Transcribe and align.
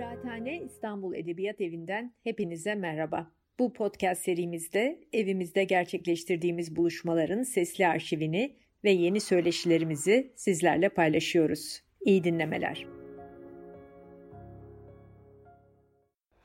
Kıraathane 0.00 0.62
İstanbul 0.62 1.14
Edebiyat 1.14 1.60
Evi'nden 1.60 2.14
hepinize 2.24 2.74
merhaba. 2.74 3.30
Bu 3.58 3.72
podcast 3.72 4.22
serimizde 4.22 5.00
evimizde 5.12 5.64
gerçekleştirdiğimiz 5.64 6.76
buluşmaların 6.76 7.42
sesli 7.42 7.86
arşivini 7.86 8.56
ve 8.84 8.90
yeni 8.90 9.20
söyleşilerimizi 9.20 10.32
sizlerle 10.36 10.88
paylaşıyoruz. 10.88 11.82
İyi 12.00 12.24
dinlemeler. 12.24 12.86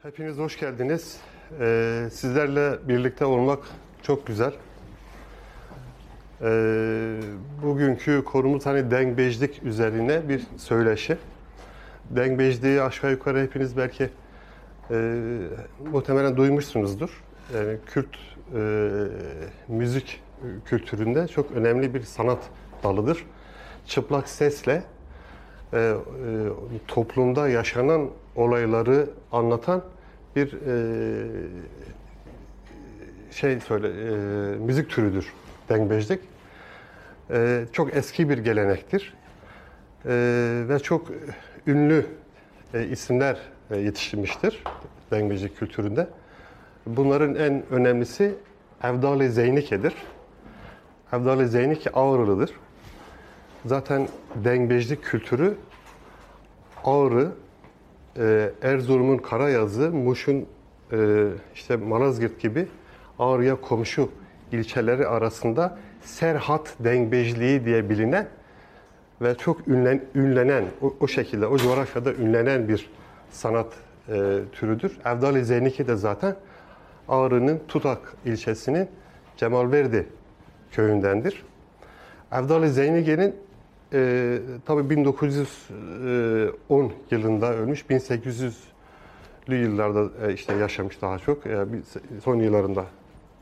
Hepiniz 0.01 0.37
hoş 0.37 0.59
geldiniz. 0.59 1.21
Ee, 1.59 2.07
sizlerle 2.11 2.87
birlikte 2.87 3.25
olmak 3.25 3.63
çok 4.03 4.27
güzel. 4.27 4.53
Ee, 6.41 7.19
bugünkü 7.63 8.23
konumuz 8.23 8.65
hani 8.65 8.91
dengbejlik 8.91 9.63
üzerine 9.63 10.29
bir 10.29 10.41
söyleşi. 10.57 11.17
Dengbejliği 12.09 12.81
aşağı 12.81 13.11
yukarı 13.11 13.41
hepiniz 13.41 13.77
belki 13.77 14.09
e, 14.91 15.27
muhtemelen 15.91 16.37
duymuşsunuzdur. 16.37 17.23
Yani 17.55 17.77
Kürt 17.85 18.17
e, 18.55 18.61
müzik 19.67 20.21
kültüründe 20.65 21.27
çok 21.27 21.51
önemli 21.51 21.93
bir 21.93 22.01
sanat 22.01 22.39
dalıdır. 22.83 23.25
Çıplak 23.85 24.29
sesle 24.29 24.83
e, 25.73 25.77
e, 25.77 25.93
toplumda 26.87 27.49
yaşanan 27.49 28.09
olayları 28.35 29.09
anlatan 29.31 29.83
bir 30.35 30.53
e, 30.53 31.25
şey 33.31 33.59
söyle 33.59 33.87
e, 33.87 34.57
müzik 34.57 34.89
türüdür 34.89 35.33
dengbejlik. 35.69 36.19
E, 37.31 37.65
çok 37.73 37.95
eski 37.95 38.29
bir 38.29 38.37
gelenektir. 38.37 39.13
E, 40.05 40.11
ve 40.69 40.79
çok 40.79 41.11
ünlü 41.67 42.05
e, 42.73 42.85
isimler 42.85 43.37
e, 43.71 43.77
yetiştirmiştir 43.77 44.63
dengbejlik 45.11 45.57
kültüründe. 45.57 46.07
Bunların 46.85 47.35
en 47.35 47.63
önemlisi 47.71 48.35
Evdal-i 48.83 49.29
Zeynike'dir. 49.29 49.93
Evdal-i 51.13 51.47
Zeynike 51.47 51.89
Ağrılı'dır. 51.89 52.51
Zaten 53.65 54.07
dengbejlik 54.35 55.03
kültürü 55.03 55.57
Ağrı, 56.83 57.31
e, 58.17 58.51
Erzurum'un 58.61 59.17
Karayazı, 59.17 59.91
Muş'un 59.91 60.45
e, 60.91 61.27
işte 61.55 61.75
Malazgirt 61.75 62.39
gibi 62.39 62.67
Ağrı'ya 63.19 63.61
komşu 63.61 64.09
ilçeleri 64.51 65.07
arasında 65.07 65.77
Serhat 66.01 66.75
Dengbejliği 66.79 67.65
diye 67.65 67.89
bilinen 67.89 68.27
ve 69.21 69.35
çok 69.35 69.67
ünlen, 69.67 70.01
ünlenen, 70.15 70.65
o, 70.81 70.93
o 70.99 71.07
şekilde, 71.07 71.47
o 71.47 71.57
coğrafyada 71.57 72.13
ünlenen 72.13 72.67
bir 72.67 72.89
sanat 73.31 73.73
e, 74.09 74.39
türüdür. 74.51 74.97
Evdal-i 75.05 75.45
Zeyniki 75.45 75.87
de 75.87 75.95
zaten 75.95 76.35
Ağrı'nın 77.09 77.61
Tutak 77.67 78.13
ilçesinin 78.25 78.87
Cemalverdi 79.37 80.07
köyündendir. 80.71 81.43
Evdal-i 82.31 82.69
Zeynike'nin 82.69 83.35
e, 83.93 84.39
tabii 84.65 84.89
1910 84.89 86.93
yılında 87.11 87.53
ölmüş, 87.53 87.85
1800'lü 87.89 89.55
yıllarda 89.55 90.27
e, 90.27 90.33
işte 90.33 90.53
yaşamış 90.53 91.01
daha 91.01 91.19
çok. 91.19 91.47
E, 91.47 91.65
son 92.23 92.35
yıllarında 92.35 92.85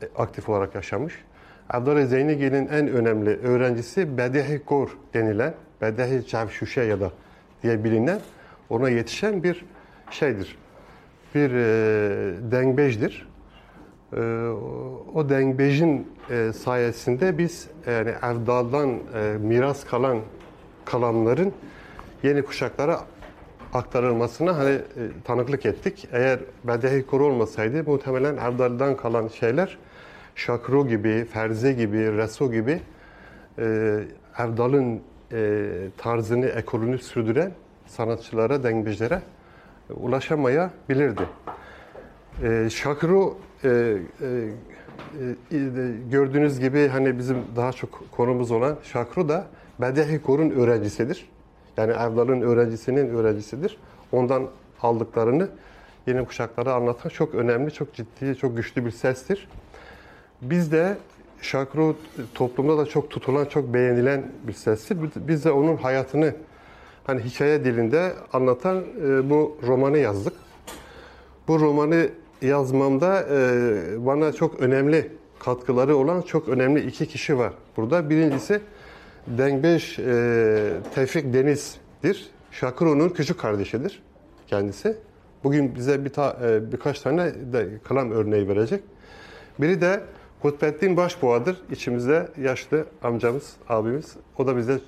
e, 0.02 0.08
aktif 0.16 0.48
olarak 0.48 0.74
yaşamış. 0.74 1.24
Evdal-i 1.72 2.06
Zeynigi'nin 2.06 2.66
en 2.66 2.88
önemli 2.88 3.30
öğrencisi 3.30 4.18
Bedehi 4.18 4.64
Kor 4.64 4.98
denilen, 5.14 5.54
Bedehi 5.80 6.26
Çevşüşe 6.26 6.82
ya 6.82 7.00
da 7.00 7.10
diye 7.62 7.84
bilinen, 7.84 8.20
ona 8.70 8.88
yetişen 8.88 9.42
bir 9.42 9.64
şeydir. 10.10 10.58
Bir 11.34 11.50
e, 11.50 12.50
dengbejdir. 12.50 13.28
E, 14.12 14.20
o 15.14 15.28
dengbejin 15.28 16.08
e, 16.30 16.52
sayesinde 16.52 17.38
biz 17.38 17.68
yani 17.86 18.10
Evdal'dan 18.10 18.90
e, 18.90 19.38
miras 19.40 19.84
kalan 19.84 20.18
kalanların 20.84 21.52
yeni 22.22 22.42
kuşaklara 22.42 23.00
aktarılmasına 23.72 24.58
hani 24.58 24.70
e, 24.70 24.82
tanıklık 25.24 25.66
ettik. 25.66 26.08
Eğer 26.12 26.40
Bedehi 26.64 27.06
Kor 27.06 27.20
olmasaydı 27.20 27.84
muhtemelen 27.90 28.36
Evdal'dan 28.36 28.96
kalan 28.96 29.28
şeyler 29.28 29.78
Şakro 30.34 30.86
gibi, 30.88 31.24
Ferze 31.24 31.72
gibi, 31.72 32.16
Reso 32.16 32.52
gibi 32.52 32.80
e, 33.58 33.98
Evdal'ın 34.38 35.00
e, 35.32 35.66
tarzını, 35.98 36.46
ekolünü 36.46 36.98
sürdüren 36.98 37.52
sanatçılara, 37.86 38.62
dengbejlere 38.62 39.22
ulaşamayabilirdi. 39.90 41.22
E, 42.42 42.70
Şakro 42.70 43.38
e, 43.64 43.68
e, 43.68 43.96
e, 45.52 45.58
gördüğünüz 46.10 46.60
gibi 46.60 46.88
hani 46.88 47.18
bizim 47.18 47.36
daha 47.56 47.72
çok 47.72 48.10
konumuz 48.10 48.50
olan 48.50 48.76
Şakro 48.82 49.28
da 49.28 49.46
Bedehi 49.80 50.22
Kor'un 50.22 50.50
öğrencisidir. 50.50 51.28
Yani 51.76 51.92
Evdal'ın 51.92 52.40
öğrencisinin 52.40 53.08
öğrencisidir. 53.08 53.78
Ondan 54.12 54.46
aldıklarını 54.82 55.48
yeni 56.06 56.24
kuşaklara 56.24 56.74
anlatan 56.74 57.08
çok 57.08 57.34
önemli, 57.34 57.72
çok 57.72 57.94
ciddi, 57.94 58.36
çok 58.36 58.56
güçlü 58.56 58.84
bir 58.84 58.90
sestir. 58.90 59.48
Biz 60.50 60.72
de 60.72 60.96
Şakro 61.42 61.96
toplumda 62.34 62.78
da 62.78 62.86
çok 62.86 63.10
tutulan, 63.10 63.44
çok 63.44 63.74
beğenilen 63.74 64.32
bir 64.46 64.52
sestir. 64.52 64.98
Biz 65.16 65.44
de 65.44 65.50
onun 65.50 65.76
hayatını 65.76 66.34
hani 67.04 67.20
hikaye 67.20 67.64
dilinde 67.64 68.12
anlatan 68.32 68.84
e, 69.06 69.30
bu 69.30 69.58
romanı 69.66 69.98
yazdık. 69.98 70.32
Bu 71.48 71.60
romanı 71.60 72.08
yazmamda 72.42 73.26
e, 73.30 74.06
bana 74.06 74.32
çok 74.32 74.60
önemli 74.60 75.10
katkıları 75.38 75.96
olan 75.96 76.22
çok 76.22 76.48
önemli 76.48 76.86
iki 76.86 77.06
kişi 77.06 77.38
var 77.38 77.52
burada. 77.76 78.10
Birincisi 78.10 78.60
Dengbeş 79.26 79.98
e, 79.98 80.70
Tevfik 80.94 81.34
Deniz'dir. 81.34 82.30
Şakro'nun 82.50 83.08
küçük 83.08 83.40
kardeşidir 83.40 84.02
kendisi. 84.46 84.96
Bugün 85.44 85.74
bize 85.74 86.04
bir 86.04 86.10
ta, 86.10 86.36
e, 86.44 86.72
birkaç 86.72 87.00
tane 87.00 87.34
de 87.52 87.68
kalam 87.84 88.10
örneği 88.10 88.48
verecek. 88.48 88.82
Biri 89.58 89.80
de 89.80 90.00
Kutbettin 90.44 90.96
Başboğa'dır. 90.96 91.56
İçimizde 91.70 92.28
yaşlı 92.40 92.84
amcamız, 93.02 93.56
abimiz. 93.68 94.16
O 94.38 94.46
da 94.46 94.56
bize 94.56 94.78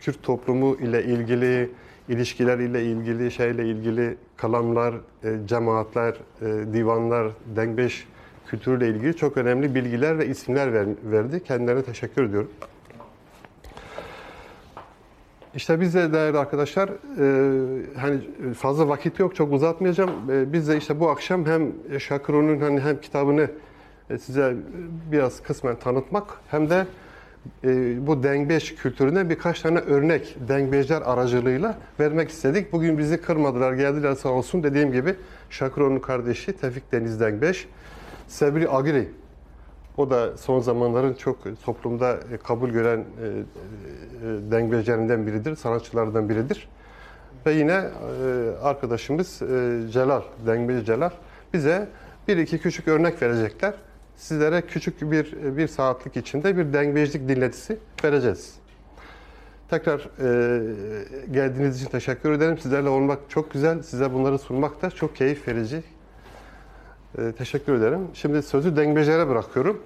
Kürt 0.00 0.22
toplumu 0.22 0.76
ile 0.76 1.04
ilgili, 1.04 1.70
ilişkiler 2.08 2.58
ile 2.58 2.84
ilgili, 2.84 3.30
şeyle 3.30 3.68
ilgili 3.68 4.16
kalamlar, 4.36 4.94
e, 5.24 5.46
cemaatler, 5.46 6.14
e, 6.40 6.72
divanlar, 6.72 7.32
dengbeş 7.56 8.08
kültürüyle 8.46 8.88
ilgili 8.88 9.16
çok 9.16 9.36
önemli 9.36 9.74
bilgiler 9.74 10.18
ve 10.18 10.26
isimler 10.26 10.72
ver, 10.72 10.86
verdi. 11.04 11.44
Kendilerine 11.44 11.82
teşekkür 11.82 12.24
ediyorum. 12.24 12.50
İşte 15.54 15.80
biz 15.80 15.94
de 15.94 16.12
değerli 16.12 16.38
arkadaşlar, 16.38 16.88
e, 16.88 17.98
hani 17.98 18.20
fazla 18.54 18.88
vakit 18.88 19.18
yok, 19.18 19.34
çok 19.34 19.52
uzatmayacağım. 19.52 20.10
E, 20.30 20.52
biz 20.52 20.68
de 20.68 20.76
işte 20.76 21.00
bu 21.00 21.10
akşam 21.10 21.46
hem 21.46 21.72
Şakro'nun 21.98 22.60
hani 22.60 22.80
hem 22.80 23.00
kitabını 23.00 23.50
size 24.18 24.56
biraz 25.12 25.42
kısmen 25.42 25.76
tanıtmak 25.76 26.24
hem 26.48 26.70
de 26.70 26.86
e, 27.64 28.06
bu 28.06 28.22
dengbeş 28.22 28.74
kültürüne 28.74 29.30
birkaç 29.30 29.60
tane 29.60 29.78
örnek 29.78 30.36
dengbejler 30.48 31.02
aracılığıyla 31.02 31.78
vermek 32.00 32.30
istedik. 32.30 32.72
Bugün 32.72 32.98
bizi 32.98 33.20
kırmadılar, 33.20 33.72
geldiler 33.72 34.14
sağ 34.14 34.28
olsun. 34.28 34.62
Dediğim 34.62 34.92
gibi 34.92 35.14
Şakro'nun 35.50 35.98
kardeşi 35.98 36.52
Tevfik 36.52 36.92
Deniz 36.92 37.20
Dengbeş, 37.20 37.68
Sebri 38.28 38.70
Agri. 38.70 39.08
O 39.96 40.10
da 40.10 40.36
son 40.36 40.60
zamanların 40.60 41.14
çok 41.14 41.38
toplumda 41.64 42.18
kabul 42.42 42.68
gören 42.70 42.98
e, 42.98 43.02
e, 43.02 43.40
dengbejlerinden 44.50 45.26
biridir, 45.26 45.56
sanatçılardan 45.56 46.28
biridir. 46.28 46.68
Ve 47.46 47.52
yine 47.52 47.72
e, 47.72 47.88
arkadaşımız 48.62 49.42
e, 49.42 49.80
Celal, 49.92 50.22
Dengbej 50.46 50.86
Celal 50.86 51.10
bize 51.52 51.88
bir 52.28 52.36
iki 52.36 52.58
küçük 52.58 52.88
örnek 52.88 53.22
verecekler 53.22 53.74
sizlere 54.22 54.62
küçük 54.62 55.12
bir 55.12 55.56
bir 55.56 55.68
saatlik 55.68 56.16
içinde 56.16 56.56
bir 56.56 56.72
dengbejlik 56.72 57.28
dinletisi 57.28 57.78
vereceğiz. 58.04 58.54
Tekrar 59.70 59.98
e, 59.98 60.60
geldiğiniz 61.30 61.82
için 61.82 61.90
teşekkür 61.90 62.32
ederim. 62.32 62.58
Sizlerle 62.58 62.88
olmak 62.88 63.18
çok 63.28 63.50
güzel. 63.50 63.82
Size 63.82 64.12
bunları 64.12 64.38
sunmak 64.38 64.82
da 64.82 64.90
çok 64.90 65.16
keyif 65.16 65.48
verici. 65.48 65.82
E, 67.18 67.32
teşekkür 67.32 67.74
ederim. 67.74 68.00
Şimdi 68.14 68.42
sözü 68.42 68.76
dengbejlere 68.76 69.28
bırakıyorum. 69.28 69.82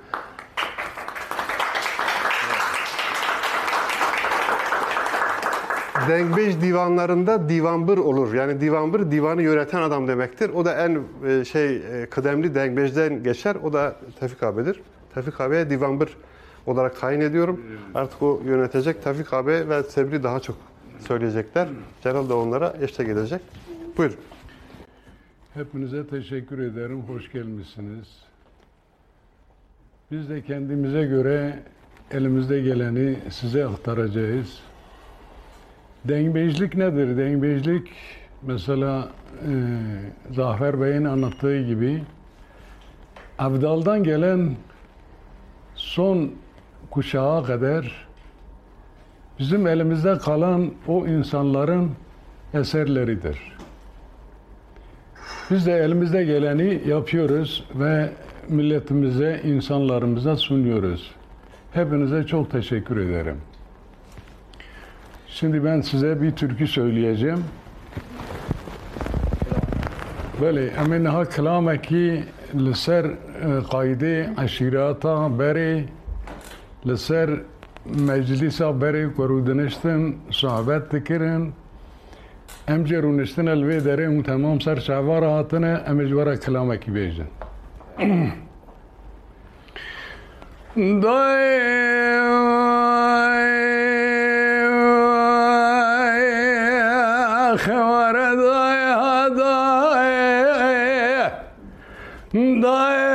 Dengbej 6.09 6.61
divanlarında 6.61 7.49
divanbır 7.49 7.99
olur. 7.99 8.35
Yani 8.35 8.61
divanbır 8.61 9.11
divanı 9.11 9.43
yöneten 9.43 9.83
adam 9.83 10.09
demektir. 10.09 10.51
O 10.51 10.65
da 10.65 10.75
en 10.75 11.03
e, 11.27 11.45
şey 11.45 11.77
e, 11.77 12.07
kıdemli 12.07 12.55
dengbejden 12.55 13.23
geçer. 13.23 13.57
O 13.65 13.73
da 13.73 13.97
Tevfik 14.21 14.43
abidir. 14.43 14.81
Tevfik 15.15 15.41
abiye 15.41 15.71
divanbır 15.71 16.17
olarak 16.67 17.01
tayin 17.01 17.21
ediyorum. 17.21 17.61
Artık 17.95 18.23
o 18.23 18.43
yönetecek. 18.47 19.05
Tevfik 19.05 19.33
abi 19.33 19.69
ve 19.69 19.83
Sebri 19.83 20.23
daha 20.23 20.41
çok 20.41 20.57
söyleyecekler. 21.09 21.69
Celal 22.03 22.29
da 22.29 22.37
onlara 22.37 22.75
eşlik 22.81 23.09
edecek. 23.09 23.41
Buyurun. 23.97 24.17
Hepinize 25.55 26.07
teşekkür 26.07 26.59
ederim. 26.59 27.03
Hoş 27.03 27.33
gelmişsiniz. 27.33 28.09
Biz 30.11 30.31
de 30.31 30.43
kendimize 30.43 31.05
göre 31.07 31.59
elimizde 32.11 32.61
geleni 32.61 33.19
size 33.31 33.67
aktaracağız. 33.67 34.61
Dengbejlik 36.09 36.77
nedir? 36.77 37.17
Dengbejlik 37.17 37.89
mesela 38.43 39.09
e, 39.43 39.53
Zafer 40.35 40.81
Bey'in 40.81 41.05
anlattığı 41.05 41.63
gibi 41.63 42.03
Abdal'dan 43.39 44.03
gelen 44.03 44.57
son 45.75 46.33
kuşağa 46.91 47.43
kadar 47.43 48.07
bizim 49.39 49.67
elimizde 49.67 50.19
kalan 50.19 50.71
o 50.89 51.07
insanların 51.07 51.91
eserleridir. 52.55 53.39
Biz 55.51 55.67
de 55.67 55.73
elimizde 55.73 56.25
geleni 56.25 56.81
yapıyoruz 56.89 57.65
ve 57.75 58.11
milletimize, 58.49 59.41
insanlarımıza 59.45 60.37
sunuyoruz. 60.37 61.11
Hepinize 61.73 62.27
çok 62.27 62.51
teşekkür 62.51 62.97
ederim. 62.97 63.37
Şimdi 65.41 65.65
ben 65.65 65.81
size 65.81 66.23
bir 66.23 66.31
türkü 66.31 66.67
söyleyeceğim. 66.67 67.45
Böyle 70.41 70.67
eminha 70.67 71.25
kelameki 71.29 72.25
لسر 72.67 73.05
قایده 73.73 74.17
عشیراتا 74.43 75.17
بری 75.41 75.75
لسر 76.89 77.29
مجلسا 78.11 78.69
بری 78.83 79.05
کرودنشتن 79.17 80.01
صحبت 80.41 80.83
تکرن 80.93 81.43
ام 82.73 82.81
جرونشتن 82.91 83.49
الوی 83.55 83.81
داره 83.87 84.05
اون 84.13 84.23
تمام 84.23 84.59
سر 84.67 84.79
شعوار 84.87 85.23
هاتنه 85.25 85.73
ام 85.91 85.99
اجوارا 86.01 86.37
کلامکی 86.45 86.91
بیجن 86.97 87.29
دای 91.05 91.57
خوار 97.57 98.35
دای 98.35 98.81
دای 99.37 100.17
دای 102.63 103.07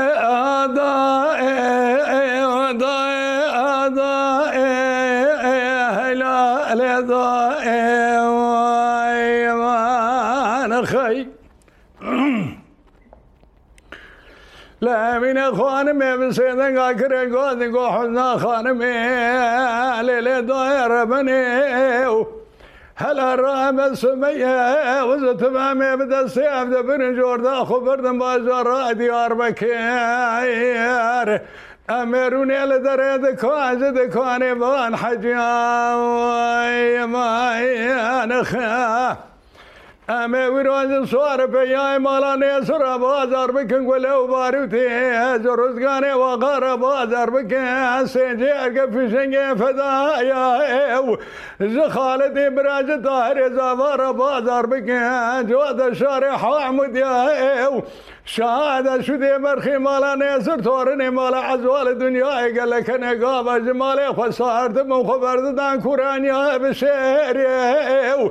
لا 14.82 15.20
من 15.20 15.56
خانم 15.56 16.00
بسيدن 16.20 16.80
قاكر 16.80 17.30
قوذ 17.36 17.72
قوحنا 17.72 18.38
خانم 18.38 18.84
ليلة 20.02 20.40
داير 20.40 21.06
بني 21.06 22.41
هلا 23.02 23.34
الرام 23.34 23.80
السمية 23.80 25.06
وزت 25.06 25.44
مامي 25.44 25.96
بدا 25.96 26.22
السيف 26.22 26.64
دبن 26.64 27.16
جوردا 27.16 27.64
خبردن 27.64 28.20
بازار 28.20 28.94
ديار 28.94 29.34
بكير 29.34 31.42
أمروني 31.90 32.66
لدري 32.66 33.18
دكوان 33.18 33.94
دكواني 33.94 34.54
بان 34.54 34.96
حجا 34.96 35.96
ما 37.06 38.26
نخا 38.26 39.31
أما 40.10 40.48
ويروز 40.48 41.10
صور 41.10 41.46
بياي 41.46 42.00
مالا 42.00 42.60
نسر 42.60 42.98
بازار 42.98 43.52
بكن 43.52 43.86
ولو 43.86 44.28
باروتي 44.28 44.88
زرزقاني 45.44 46.14
وغار 46.14 46.76
بازار 46.76 47.30
بكن. 47.30 48.06
سنجير 48.06 48.88
فشنجي 48.92 49.56
فدايا. 49.56 51.18
زخالتي 51.62 52.50
براج 52.50 53.04
طاهر 53.04 53.50
زفار 53.50 54.12
بازار 54.12 54.66
بكن. 54.66 55.48
جواد 55.48 55.94
شارع 55.94 56.38
حامد 56.38 56.96
يا. 56.96 57.82
شهادة 58.36 59.02
شده 59.02 59.38
برخی 59.38 59.78
مالا 59.78 60.16
نیزر 60.16 60.58
تورنی 60.58 61.10
مالا 61.10 61.42
از 61.42 61.66
وال 61.66 61.94
دنیا 61.94 62.30
اگر 62.30 62.82
که 62.82 62.98
نگاه 62.98 63.46
و 63.46 63.60
خسارت 63.60 64.14
خسارد 64.20 64.80
من 64.80 65.04
خبرد 65.04 65.56
دان 65.56 65.82
کورانی 65.82 66.30
ها 66.30 66.60
بشهری 66.60 67.46
و 68.26 68.30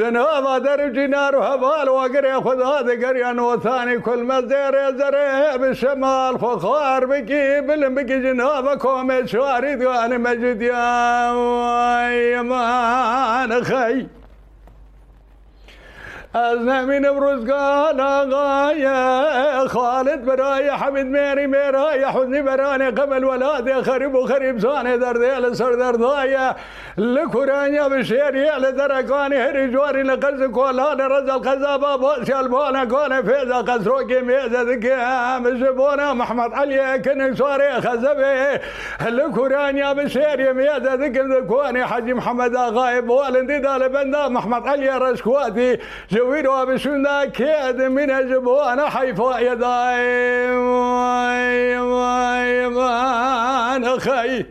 دنها 0.00 0.56
و 0.56 0.60
در 0.60 0.90
جنار 0.90 1.36
و 1.36 1.42
حوال 1.42 1.88
و 1.88 1.92
اگر 1.92 2.40
خدا 2.40 2.82
دگر 2.82 3.16
یا 3.16 3.32
نوتانی 3.32 3.96
کل 3.96 4.22
مزدیر 4.22 4.90
زره 4.98 5.58
بشمال 5.58 6.38
خخار 6.38 7.06
بکی 7.06 7.60
بلن 7.60 7.94
بکی 7.94 8.22
جنها 8.22 8.62
و 8.66 8.76
کوم 8.76 9.22
چواری 9.22 9.76
دوان 9.76 10.16
مجدیان 10.16 11.34
و 11.34 11.48
ایمان 12.10 13.62
خی. 13.62 14.08
أزنا 16.34 16.84
من 16.84 17.06
قال 17.50 18.00
غاية 18.34 19.66
خالد 19.66 20.24
برايا 20.24 20.72
حمد 20.72 21.06
ميري 21.06 21.46
ميرايا 21.46 22.06
حزني 22.06 22.42
براني 22.42 22.86
قبل 22.86 23.24
ولادي 23.24 23.82
خرب 23.82 24.14
وخرب 24.14 24.58
زاني 24.58 24.96
دردي 24.96 25.30
على 25.30 25.54
سر 25.54 25.74
دردايا 25.74 26.56
لكورانيا 26.98 27.88
بشيري 27.88 28.48
على 28.48 28.72
درقاني 28.72 29.36
هري 29.36 29.66
جواري 29.66 30.02
لقرز 30.02 30.42
كولان 30.42 31.00
رزل 31.00 31.32
قزابا 31.32 31.96
بوسي 31.96 32.40
البونا 32.40 32.84
كوني 32.84 33.22
فيزا 33.22 33.56
قسروكي 33.56 34.20
ميزا 34.20 34.64
ذكي 34.64 34.96
مجبونا 35.38 36.12
محمد 36.12 36.52
علي 36.54 36.98
كنك 37.04 37.36
سوري 37.38 37.72
خزبي. 37.72 38.58
لكورانيا 39.00 39.92
بشيري 39.92 40.52
ميزا 40.52 40.96
ذكي 40.96 41.20
ذكواني 41.20 41.86
حجي 41.86 42.14
محمد 42.14 42.56
غايب 42.56 43.10
والندي 43.10 43.58
دال 43.58 43.88
بندا 43.88 44.28
محمد 44.28 44.68
علي 44.68 44.98
رشكواتي. 44.98 45.78
جوير 46.22 46.50
وبشونا 46.50 47.24
كيد 47.24 47.76
من 47.76 48.10
أجبو 48.10 48.60
أنا 48.60 48.88
حيفا 48.88 49.38
يداي 49.38 50.56
أنا 53.76 53.98
خي 53.98 54.46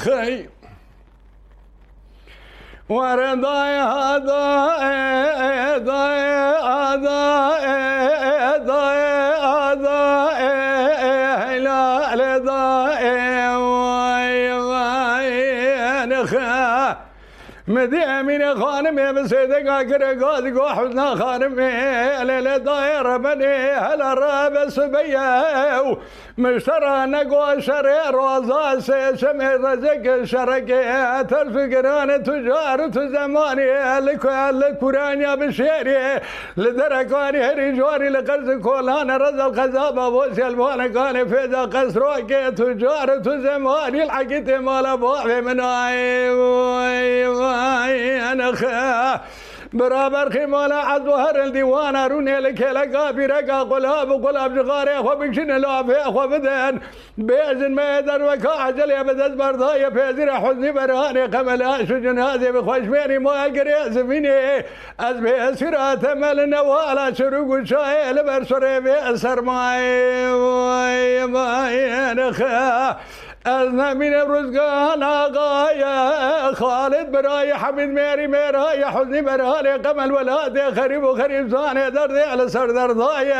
خي 0.00 0.48
ورداي 2.88 3.74
هذا 3.78 4.58
داي 5.78 6.20
هذا 6.64 7.28
مدي 17.68 17.98
امين 17.98 18.54
خانم 18.54 19.14
بسيدك 19.14 19.66
اكر 19.66 20.24
قاد 20.24 20.58
قو 20.58 20.68
حزنا 20.68 21.14
خانم 21.14 21.60
ليلة 22.22 22.56
داير 22.56 23.16
بني 23.16 23.56
هلا 23.72 24.14
راب 24.14 24.68
سبية 24.68 25.98
مشترى 26.38 27.06
نقوى 27.06 27.62
شري 27.62 27.98
روزا 28.10 28.80
سمي 29.16 29.48
رزق 29.48 30.24
شرقي 30.24 31.20
الفقران 31.20 32.22
تجار 32.22 32.88
تزماني 32.88 33.98
الكورانيا 33.98 35.34
بشيري. 35.34 36.20
لدركاني 36.56 37.38
هري 37.38 37.72
جواري 37.72 38.08
لقرز 38.08 38.50
كولان 38.50 39.10
رزق 39.10 39.60
خزابة 39.60 40.08
بوسي 40.08 40.46
البوانا 40.46 40.86
كان 40.86 41.28
فيزا 41.28 41.62
قسروكي 41.64 42.50
تجار 42.50 43.18
تزماني. 43.18 44.02
الحقيت 44.02 44.50
مال 44.50 44.86
ابوحي 44.86 45.40
من 45.40 45.60
أنا 48.32 48.52
خا 48.52 49.20
برابر 49.72 50.30
خيمالا 50.30 50.76
عزو 50.76 51.14
هر 51.14 51.42
الديوان 51.44 51.96
روني 52.06 52.40
لك 52.40 52.60
لقا 52.60 53.10
برقا 53.10 53.62
قلاب 53.62 54.26
قلاب 54.26 54.54
جغاري 54.54 54.90
أخو 54.90 55.14
بكشن 55.14 55.56
لافي 55.56 55.96
أخو 55.96 56.26
بدن. 56.26 56.78
بيزن 57.18 57.72
ما 57.74 57.98
يدر 57.98 58.22
وكا 58.22 58.50
عجل 58.50 58.90
يا 58.90 59.02
بدز 59.02 59.34
برضايا 59.34 59.88
بيزر 59.88 60.30
حزني 60.32 60.72
برهاني 60.72 61.22
قملا 61.22 61.78
شجن 61.78 62.18
هذي 62.18 62.52
بخوش 62.52 62.78
ميري 62.78 63.18
ما 63.18 63.46
القري 63.46 63.90
زميني. 63.90 64.64
از 65.00 65.16
بيسرا 65.16 65.94
تمل 65.94 66.50
نوالا 66.50 67.14
شروق 67.14 67.64
شايل 67.64 68.24
برسري 68.24 68.80
بيسر 68.80 69.40
ماي 69.40 70.32
ماي 70.32 71.26
ماي 71.26 72.14
نخا. 72.14 72.96
از 73.44 73.68
نمین 73.68 74.14
رزگان 74.14 75.02
آقای 75.02 75.84
خالد 76.54 77.10
برای 77.10 77.50
حمید 77.50 77.88
میری 77.88 78.26
میرای 78.26 78.84
حزنی 78.84 79.22
برای 79.22 79.78
قمل 79.78 80.10
ولاد 80.10 80.74
خریب 80.74 81.04
و 81.04 81.14
خریب 81.14 81.48
زانه 81.48 81.90
دردی 81.90 82.18
على 82.18 82.48
سر 82.48 82.66
دردای 82.66 83.32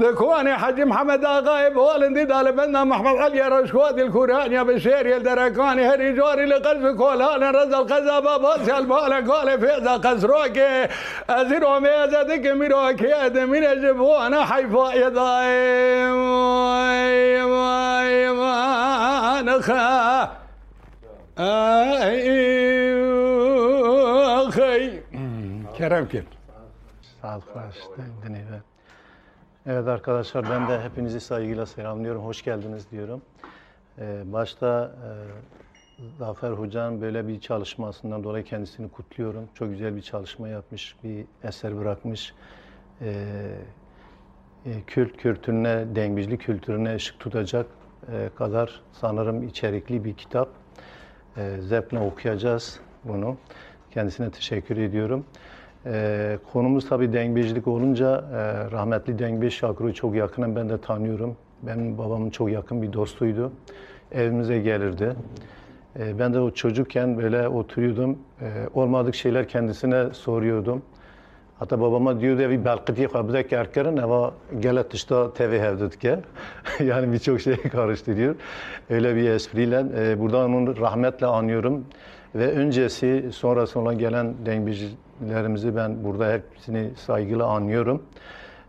ذكواني 0.00 0.50
حجي 0.50 0.84
محمد 0.84 1.24
آقای 1.24 1.70
بولندي 1.70 2.24
دال 2.24 2.52
بنا 2.52 2.84
محمد 2.84 3.16
علي 3.16 3.40
رشوادي 3.40 4.02
الكوراني 4.02 4.64
بشيري 4.64 5.16
الدركاني 5.16 5.88
هري 5.88 6.12
جوري 6.12 6.46
لقلب 6.46 6.96
كولان 6.96 7.54
رزا 7.54 7.78
القزا 7.78 8.20
باباس 8.20 8.68
البالا 8.68 9.32
قولي 9.32 9.58
فيزا 9.58 9.96
قزروكي 9.96 10.86
أزيرو 11.30 11.80
ميزا 11.80 12.22
دك 12.22 12.46
ميروكي 12.46 13.14
أدمين 13.14 13.82
جبوانا 13.82 14.44
حيفا 14.44 14.94
يضايم 14.94 16.28
نخا 19.41 20.23
أخي 24.47 25.03
Kerem 25.77 26.07
kim? 26.09 26.25
Sağ 27.21 27.37
ol, 27.37 27.41
Evet 29.65 29.87
arkadaşlar 29.87 30.49
ben 30.49 30.69
de 30.69 30.81
hepinizi 30.81 31.19
saygıyla 31.19 31.65
selamlıyorum. 31.65 32.25
Hoş 32.25 32.43
geldiniz 32.43 32.91
diyorum. 32.91 33.21
Ee, 33.99 34.23
başta 34.25 34.91
e, 34.95 35.09
Zafer 36.19 36.51
Hoca'nın 36.51 37.01
böyle 37.01 37.27
bir 37.27 37.39
çalışmasından 37.39 38.23
dolayı 38.23 38.43
kendisini 38.43 38.89
kutluyorum. 38.89 39.49
Çok 39.55 39.69
güzel 39.69 39.95
bir 39.95 40.01
çalışma 40.01 40.47
yapmış, 40.47 40.95
bir 41.03 41.25
eser 41.43 41.77
bırakmış. 41.77 42.33
Ee, 43.01 43.13
e, 44.65 44.81
Kürt 44.87 45.17
kültürüne, 45.17 45.95
dengizli 45.95 46.37
kültürüne 46.37 46.95
ışık 46.95 47.19
tutacak 47.19 47.65
e, 47.65 47.76
kadar 48.38 48.80
sanırım 48.92 49.42
içerikli 49.42 50.04
bir 50.04 50.14
kitap. 50.14 50.48
E, 51.36 51.60
zevkle 51.60 51.98
okuyacağız 51.98 52.80
bunu. 53.04 53.36
Kendisine 53.90 54.30
teşekkür 54.30 54.76
ediyorum. 54.76 55.24
E, 55.86 56.38
konumuz 56.52 56.88
tabii 56.88 57.12
dengbejlik 57.12 57.68
olunca 57.68 58.24
e, 58.32 58.70
rahmetli 58.70 59.18
Dengbej 59.18 59.52
Şakru'yu 59.52 59.94
çok 59.94 60.14
yakından 60.14 60.56
ben 60.56 60.68
de 60.68 60.80
tanıyorum. 60.80 61.36
Benim 61.62 61.98
babamın 61.98 62.30
çok 62.30 62.50
yakın 62.50 62.82
bir 62.82 62.92
dostuydu. 62.92 63.52
Evimize 64.12 64.58
gelirdi. 64.58 65.14
E, 65.98 66.18
ben 66.18 66.34
de 66.34 66.40
o 66.40 66.50
çocukken 66.50 67.18
böyle 67.18 67.48
oturuyordum. 67.48 68.18
E, 68.40 68.46
olmadık 68.74 69.14
şeyler 69.14 69.48
kendisine 69.48 70.14
soruyordum. 70.14 70.82
Hatta 71.58 71.80
babama 71.80 72.20
diyordu 72.20 72.42
evi 72.42 72.64
belki 72.64 73.08
kabzek 73.08 73.52
erkerin 73.52 73.96
ama 73.96 74.32
gelet 74.60 74.94
işte 74.94 75.14
TV 75.34 75.42
evdedik 75.42 76.04
ya. 76.04 76.20
yani 76.80 77.12
birçok 77.12 77.40
şey 77.40 77.56
karıştırıyor. 77.72 78.34
Öyle 78.90 79.16
bir 79.16 79.30
espriyle. 79.30 79.84
E, 79.98 80.20
buradan 80.20 80.54
onu 80.54 80.76
rahmetle 80.80 81.26
anıyorum. 81.26 81.84
Ve 82.34 82.52
öncesi 82.52 83.28
sonrası 83.32 83.80
olan 83.80 83.98
gelen 83.98 84.34
dengbicilerimizi 84.46 85.76
ben 85.76 86.04
burada 86.04 86.32
hepsini 86.32 86.90
saygıyla 86.96 87.46
anıyorum. 87.46 88.02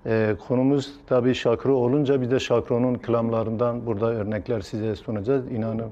E, 0.05 0.35
konumuz 0.47 0.93
tabii 1.07 1.35
şakro 1.35 1.73
olunca 1.73 2.21
bir 2.21 2.31
de 2.31 2.39
şakronun 2.39 2.95
klamlarından 2.95 3.85
burada 3.85 4.11
örnekler 4.11 4.61
size 4.61 4.95
sunacağız. 4.95 5.51
İnanın 5.51 5.91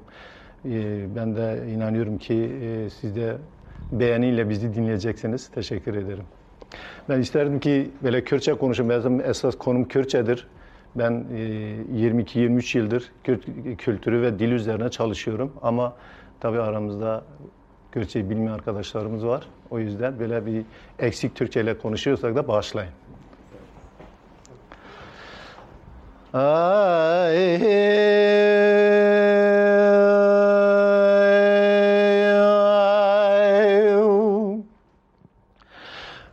e, 0.64 1.06
ben 1.16 1.36
de 1.36 1.64
inanıyorum 1.74 2.18
ki 2.18 2.50
e, 2.62 2.90
siz 2.90 3.16
de 3.16 3.36
beğeniyle 3.92 4.48
bizi 4.48 4.74
dinleyeceksiniz. 4.74 5.48
Teşekkür 5.48 5.94
ederim. 5.94 6.24
Ben 7.08 7.20
isterdim 7.20 7.60
ki 7.60 7.90
böyle 8.02 8.24
Kürtçe 8.24 8.54
konuşayım. 8.54 8.90
Benim 8.90 9.20
esas 9.20 9.58
konum 9.58 9.84
Kürtçedir. 9.84 10.46
Ben 10.94 11.24
22-23 11.94 12.78
yıldır 12.78 13.12
Kürt 13.24 13.44
kültürü 13.78 14.22
ve 14.22 14.38
dil 14.38 14.52
üzerine 14.52 14.88
çalışıyorum. 14.88 15.52
Ama 15.62 15.92
tabii 16.40 16.60
aramızda 16.60 17.24
Kürtçeyi 17.92 18.30
bilmeyen 18.30 18.52
arkadaşlarımız 18.52 19.26
var. 19.26 19.48
O 19.70 19.78
yüzden 19.78 20.18
böyle 20.18 20.46
bir 20.46 20.62
eksik 20.98 21.34
Türkçe 21.34 21.60
ile 21.60 21.78
konuşuyorsak 21.78 22.36
da 22.36 22.48
bağışlayın. 22.48 22.92
Ay, 26.32 27.58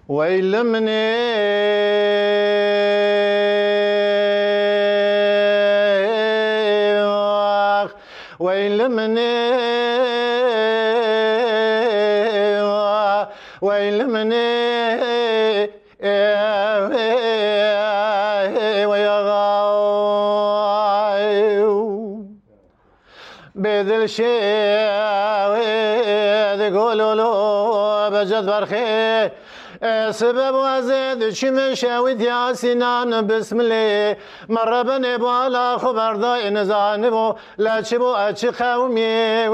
ويلمني 0.07 1.25
ويلمني 8.39 9.35
ويلمني 13.61 14.74
سبب 30.15 30.55
وزد 30.55 31.29
شم 31.29 31.73
شوید 31.75 32.21
یا 32.21 32.53
سینان 32.53 33.27
بسم 33.27 33.59
الله. 33.59 34.17
مربن 34.49 35.17
بالا 35.17 35.77
خبر 35.77 36.13
دای 36.13 36.49
نزان 36.49 37.09
بو 37.09 37.35
لچ 37.57 37.93
بو 37.93 38.05
اچ 38.05 38.45
قومی 38.45 39.47
و 39.47 39.53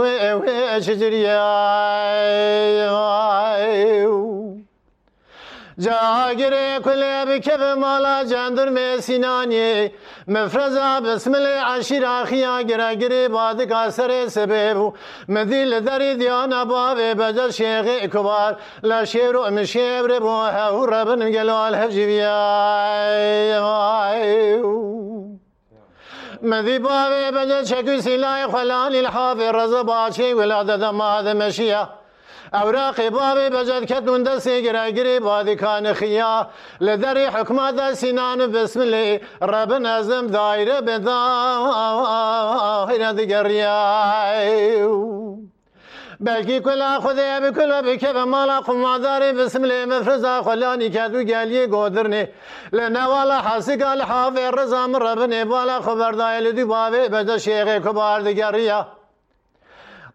اچ 0.76 0.90
جریای 0.90 2.12
جاگره 5.82 6.80
کله 6.80 7.26
بکب 7.26 7.62
مالا 7.62 8.24
جندر 8.24 8.70
می 8.70 9.92
مفرزا 10.28 11.00
بسم 11.00 11.36
الله 11.36 11.64
عشیر 11.66 12.06
آخیا 12.06 12.62
گره 12.62 12.96
گره 12.96 13.28
باد 13.28 13.62
کاسر 13.62 14.28
سبب 14.28 14.94
مدیل 15.30 15.80
دری 15.80 16.16
دیانا 16.16 16.66
باب 16.66 16.98
بجا 16.98 17.50
شیخ 17.52 17.86
کبار 17.86 18.58
لا 18.84 19.06
شیر 19.06 19.36
و 19.36 19.50
مشیبر 19.50 20.20
بو 20.20 20.30
هو 20.30 20.86
ربن 20.86 21.32
گلال 21.32 21.76
هفجویای 21.76 23.60
مذي 26.42 26.80
بابي 26.80 27.32
بجا 27.32 27.64
شكو 27.64 28.02
سلاي 28.02 28.48
خلاني 28.48 29.00
الحافظ 29.00 29.42
رزا 29.42 29.84
باشي 29.84 30.34
ولادة 30.34 30.92
ما 30.92 31.34
مشيه 31.34 32.01
اوراق 32.54 33.10
باب 33.10 33.38
بجد 33.38 33.86
کتون 33.86 34.24
دستی 34.24 34.64
گرگری 34.64 35.20
بادیکان 35.20 35.94
خیا. 35.94 36.48
لدری 36.82 37.26
حکمت 37.26 37.94
سینان 37.94 38.48
بسم 38.48 38.80
الله 38.80 39.22
رب 39.42 39.74
نظم 39.74 40.28
دایره 40.28 40.82
بدایره 40.82 41.14
دیگر 43.14 43.48
بلکی 46.20 46.60
کلا 46.60 47.00
خدا 47.00 47.40
بکلا 47.44 47.82
بکه 47.82 48.14
به 48.14 48.24
مالا 48.24 48.62
قماداری 48.62 49.32
بسم 49.34 49.64
الله 49.64 49.86
مفرزا 49.86 50.42
خلانی 50.42 50.90
کدو 50.90 51.24
گلی 51.24 51.68
گودرنی. 51.68 52.28
لنوالا 52.74 53.42
حسیق 53.42 53.84
حافی 53.84 54.42
رزا 54.58 54.88
من 54.88 55.44
بالا 55.44 55.82
خبردائی 55.82 56.52
دی 56.52 56.64
باوی 56.64 57.10
بدا 57.10 57.38
شیغ 57.38 57.78
کبار 57.78 58.22
دیگریا 58.22 58.88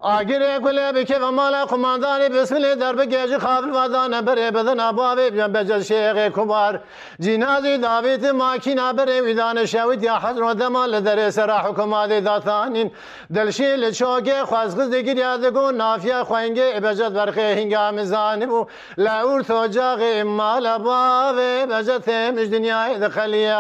آگیر 0.07 0.59
گله 0.59 0.93
بکی 0.93 1.15
و 1.15 1.31
مال 1.31 1.65
قماندانی 1.65 2.29
بسم 2.29 2.55
الله 2.55 2.75
در 2.75 2.93
بگیج 2.93 3.39
خافل 3.39 3.71
و 3.71 3.89
دانه 3.89 4.23
بره 4.23 4.51
بدن 4.51 4.81
اباوی 4.81 5.31
بیان 5.31 5.53
بجز 5.53 5.87
شیخ 5.87 6.17
کبار 6.17 6.81
جنازی 7.21 7.79
داویت 7.79 8.25
ماکینا 8.25 8.93
بر 8.93 9.23
ویدان 9.23 9.67
شوید 9.67 10.03
یا 10.03 10.19
حضر 10.19 10.43
و 10.43 10.55
دمال. 10.55 11.01
در 11.01 11.31
سرا 11.31 11.59
حکومات 11.59 12.13
داتانین 12.13 12.91
دلشی 13.35 13.77
لچوگه 13.77 14.45
خوازغز 14.45 14.91
دگیر 14.91 15.17
یادگو 15.17 15.71
نافیه 15.71 16.25
خوینگه 16.25 16.81
بجد 16.81 17.13
برخی 17.13 17.41
هنگام 17.41 18.05
زانب 18.05 18.49
بو. 18.49 18.67
لعور 18.99 19.43
توجاغ 19.43 19.99
امال 20.03 20.67
اباوی 20.67 21.67
بجد 21.67 21.99
تیمش 21.99 22.47
دنیای 22.47 22.99
دخلیه 22.99 23.55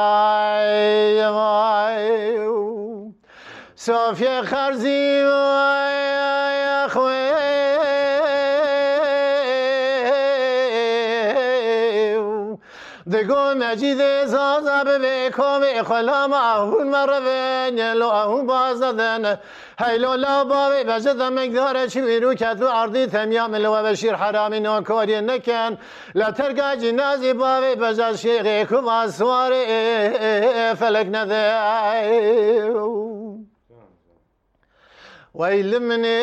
صافی 3.78 4.42
خرزی 4.42 5.23
و 5.23 6.88
خوی 6.88 7.33
دگو 13.12 13.54
مجید 13.54 14.25
زازا 14.25 14.85
به 14.85 15.30
کام 15.30 15.62
خلام 15.83 16.33
آهون 16.33 16.88
مره 16.88 17.71
نلو 17.71 18.06
آهون 18.06 18.47
بازدن. 18.47 19.38
هیلو 19.78 20.14
لا 20.14 20.45
باوی 20.45 20.85
بجد 20.85 21.23
مقدار 21.23 21.87
چی 21.87 22.00
ویرو 22.00 22.35
کتو 22.35 22.66
عرضی 22.66 23.06
تمیام 23.06 23.54
لو 23.54 23.83
بشیر 23.83 24.14
حرامی 24.14 24.61
نوکاری 24.61 25.21
نکن. 25.21 25.78
لا 26.14 26.30
ترگا 26.30 26.76
جنازی 26.76 27.33
باوی 27.33 27.75
بجد 27.75 28.16
شیخی 28.16 28.64
کما 28.64 29.09
سوار 29.09 29.52
فلک 30.75 31.06
نده. 31.12 31.52
ويل 35.38 35.81
مني 35.81 36.23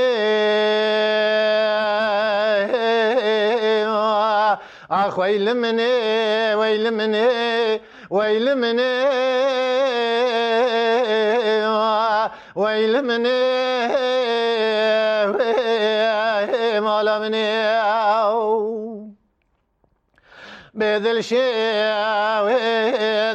آخ 4.91 5.19
ويل 5.19 5.53
مني 5.53 6.55
ويل 6.55 6.91
مني 6.91 7.81
ويل 8.09 8.55
مني 8.55 8.93
ويل 12.55 13.01
مني 13.01 13.43
مال 16.79 17.21
مني 17.21 17.63
بذل 20.73 21.23
شيء 21.23 21.93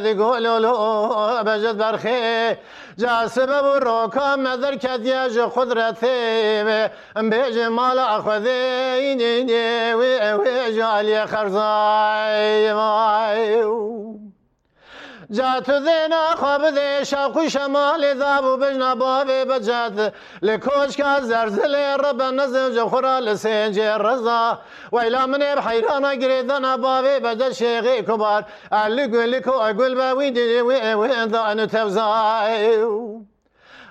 يقولوا 0.05 0.59
له 0.59 1.41
بجد 1.41 1.77
برخي. 1.77 2.57
جا 2.99 3.27
سبب 3.27 3.65
روكا 3.83 4.35
مدر 4.35 4.75
كدياج 4.75 5.39
قدرتي 5.39 6.63
بيج 7.17 7.59
مال 7.59 7.99
أخذي 7.99 9.15
وجالي 10.35 11.27
خرزاي 11.27 12.73
جات 15.31 15.69
دینا 15.69 16.35
خواب 16.35 16.69
دش 16.69 17.13
خوش 17.13 17.55
مال 17.55 18.13
ذاب 18.17 18.45
و 18.45 18.57
بجنا 18.57 18.95
بابی 18.95 19.45
بجات. 19.45 20.13
لکوش 20.41 20.97
که 20.97 21.03
زرزل 21.21 21.75
رب 21.75 22.21
نزم 22.21 22.89
خورا 22.89 23.19
لسنج 23.19 23.79
رضا. 23.79 24.59
ویلا 24.93 25.27
منی 25.27 25.55
بحیران 25.55 26.15
گریدن 26.15 26.77
بابی 26.77 27.19
بجا 27.19 27.51
شیغی 27.51 28.01
کبار. 28.01 28.45
علی 28.71 29.07
گلی 29.07 29.41
کو 29.41 29.51
اگل 29.51 29.95
باوی 29.95 30.31
دیدی 30.31 30.61
وی 30.61 30.91
اوی 30.91 31.11
انو 31.11 31.65
تفزایو. 31.65 33.21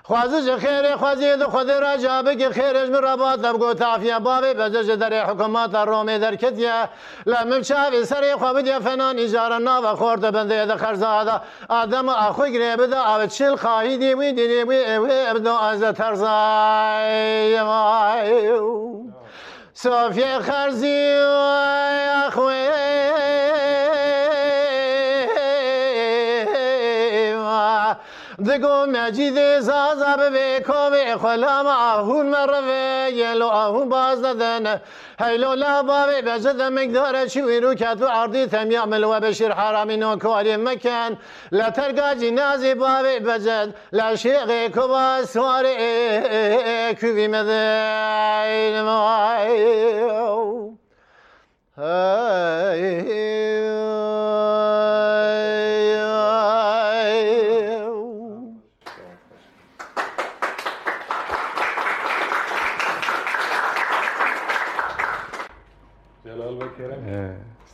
خوازش 0.08 0.50
خیر 0.50 0.96
خوازید 0.96 1.44
خود 1.44 1.70
را 1.70 1.96
جابه 1.96 2.36
که 2.36 2.50
خیرش 2.50 2.88
می 2.88 2.98
رباط 3.02 3.38
بگو 3.38 3.74
تافیه 3.74 4.18
بابی 4.18 4.54
بجش 4.54 4.84
در 4.84 5.24
حکومات 5.26 5.74
رومی 5.74 6.18
در 6.18 6.36
کتیه 6.36 6.88
لمم 7.26 7.60
چاوی 7.60 8.04
سر 8.04 8.36
خوابید 8.38 8.78
فنان 8.78 9.18
اجاره 9.18 9.58
نا 9.58 9.80
و 9.84 9.96
خورد 9.96 10.20
بنده 10.30 10.66
ده 10.66 10.76
خرزه 10.76 11.06
آده 11.06 11.32
آدم 11.68 12.08
اخوی 12.08 12.52
گره 12.52 12.76
بده 12.76 13.10
او 13.10 13.26
چل 13.26 13.56
خواهی 13.56 13.96
دیوی 13.98 14.32
دیوی 14.32 14.94
اوی 14.94 15.26
ابدو 15.26 15.54
از 15.54 15.80
ترزای 15.80 17.62
مایو 17.62 18.88
صوفی 19.74 20.38
خرزی 20.38 21.12
اخوی 22.26 22.68
دگو 28.46 28.86
مجید 28.86 29.60
زازا 29.60 30.16
به 30.16 30.64
کوی 30.66 31.16
خلام 31.16 31.66
آهون 31.66 32.26
مروه 32.26 33.08
یلو 33.12 33.46
آهون 33.46 33.88
باز 33.88 34.22
دادن 34.22 34.80
هیلو 35.20 35.54
لا 35.54 35.82
بابی 35.82 36.22
بجد 36.22 36.62
مقدار 36.62 37.26
چوی 37.26 37.60
رو 37.60 37.74
کتو 37.74 38.06
عرضی 38.06 38.46
تم 38.46 38.70
یعمل 38.70 39.04
و 39.04 39.20
بشیر 39.20 39.52
حرامی 39.52 39.96
نو 39.96 40.16
کاری 40.16 40.56
مکن. 40.56 41.18
لا 41.52 41.70
ترگاجی 41.70 42.30
نازی 42.30 42.74
بابی 42.74 43.18
بجد 43.18 43.74
شیغ 44.16 44.68
کبا 44.68 45.22
سواری 45.24 45.74
کوی 46.94 47.28
مدین 47.28 48.82
مایو 48.82 50.28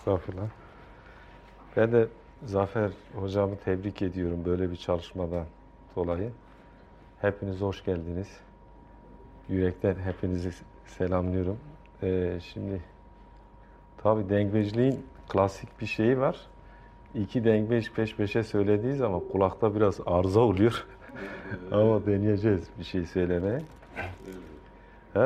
Estağfurullah. 0.05 0.49
Ben 1.77 1.93
de 1.93 2.09
Zafer 2.45 2.91
hocamı 3.15 3.57
tebrik 3.57 4.03
ediyorum 4.03 4.45
böyle 4.45 4.71
bir 4.71 4.77
çalışmadan 4.77 5.47
dolayı. 5.97 6.31
Hepiniz 7.21 7.61
hoş 7.61 7.85
geldiniz. 7.85 8.29
Yürekten 9.49 9.95
hepinizi 9.95 10.51
selamlıyorum. 10.87 11.59
Ee, 12.03 12.39
şimdi 12.43 12.81
tabi 14.03 14.29
dengbejliğin 14.29 15.07
klasik 15.29 15.81
bir 15.81 15.87
şeyi 15.87 16.19
var. 16.19 16.41
İki 17.15 17.45
dengbej 17.45 17.91
peş 17.91 18.17
peşe 18.17 18.43
söylediği 18.43 18.95
zaman 18.95 19.21
kulakta 19.33 19.75
biraz 19.75 20.01
arıza 20.07 20.41
oluyor. 20.41 20.87
Ama 21.73 22.07
deneyeceğiz 22.07 22.69
bir 22.79 22.85
şey 22.85 23.07
söylemeye. 23.07 23.63
Hey, 25.15 25.23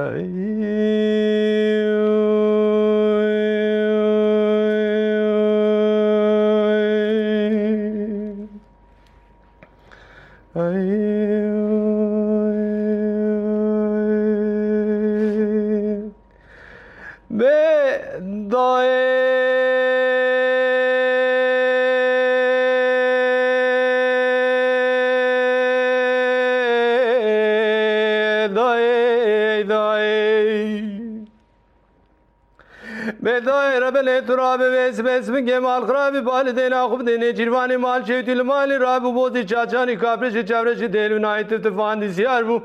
بل 33.95 34.25
تراب 34.27 34.59
بس 34.59 35.01
بس 35.01 35.29
من 35.29 35.45
جمال 35.45 35.87
خراب 35.87 36.13
بالدينا 36.25 36.87
خب 36.87 37.05
ديني 37.05 37.31
جيرواني 37.31 37.77
مال 37.77 38.07
شيت 38.07 38.29
المال 38.29 38.81
راب 38.81 39.01
بوزي 39.01 39.43
چاچاني 39.43 39.95
كابرش 39.95 40.35
چاورش 40.49 40.79
دل 40.95 41.21
نايت 41.21 41.53
تفان 41.53 41.99
دي 41.99 42.09
سيار 42.13 42.43
بو 42.43 42.61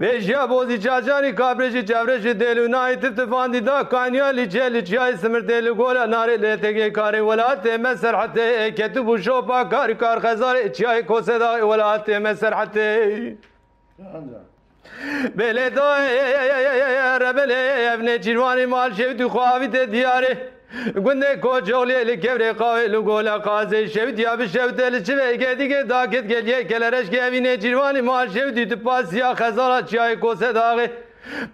Beşya 0.00 0.50
bozi 0.50 0.80
çaçani 0.80 1.34
kapreşi 1.34 1.86
çevreşi 1.86 2.40
delu 2.40 2.70
nait 2.70 3.02
tifandi 3.02 3.66
da 3.66 3.88
kanya 3.88 4.26
li 4.26 4.50
çeli 4.50 4.84
çay 4.84 5.16
smir 5.16 5.48
delu 5.48 5.76
gola 5.76 6.10
nare 6.10 6.42
le 6.42 6.60
tege 6.60 6.92
kare 6.92 7.18
wala 7.18 7.62
te 7.62 7.78
meser 7.78 8.14
hatte 8.14 8.74
ketu 8.74 9.06
bu 9.06 9.18
şopa 9.18 9.68
kar 9.68 9.98
kar 9.98 10.20
khazar 10.20 10.72
çay 10.72 11.06
kose 11.06 11.40
da 11.40 11.58
wala 11.60 12.04
te 12.04 12.18
meser 12.18 12.52
hatte 12.52 13.36
Bele 15.37 15.75
da 15.75 17.35
bele 17.35 17.83
evne 17.83 18.21
cirvani 18.21 18.65
mal 18.65 18.93
şevdi 18.93 19.23
kuavi 19.23 19.73
de 19.73 19.91
diyarı. 19.91 20.37
Günde 20.95 21.39
kocoğlu 21.39 21.91
eli 21.91 22.19
kevre 22.19 22.53
kavi 22.53 22.91
lugola 22.93 23.41
kaze 23.41 23.87
şevdi 23.87 24.21
ya 24.21 24.39
bir 24.39 24.47
şevdi 24.47 24.81
eli 24.81 25.03
çive 25.03 25.35
gedi 25.35 25.67
ge 25.67 25.89
daket 25.89 26.29
geliye 26.29 26.61
gelereş 26.61 27.09
gevine 27.09 27.59
cirvani 27.59 28.01
mal 28.01 28.29
şevdi 28.29 28.69
tüpas 28.69 29.13
ya 29.13 29.35
kazara 29.35 29.87
çayı 29.87 30.19
kose 30.19 30.55
dağı. 30.55 30.87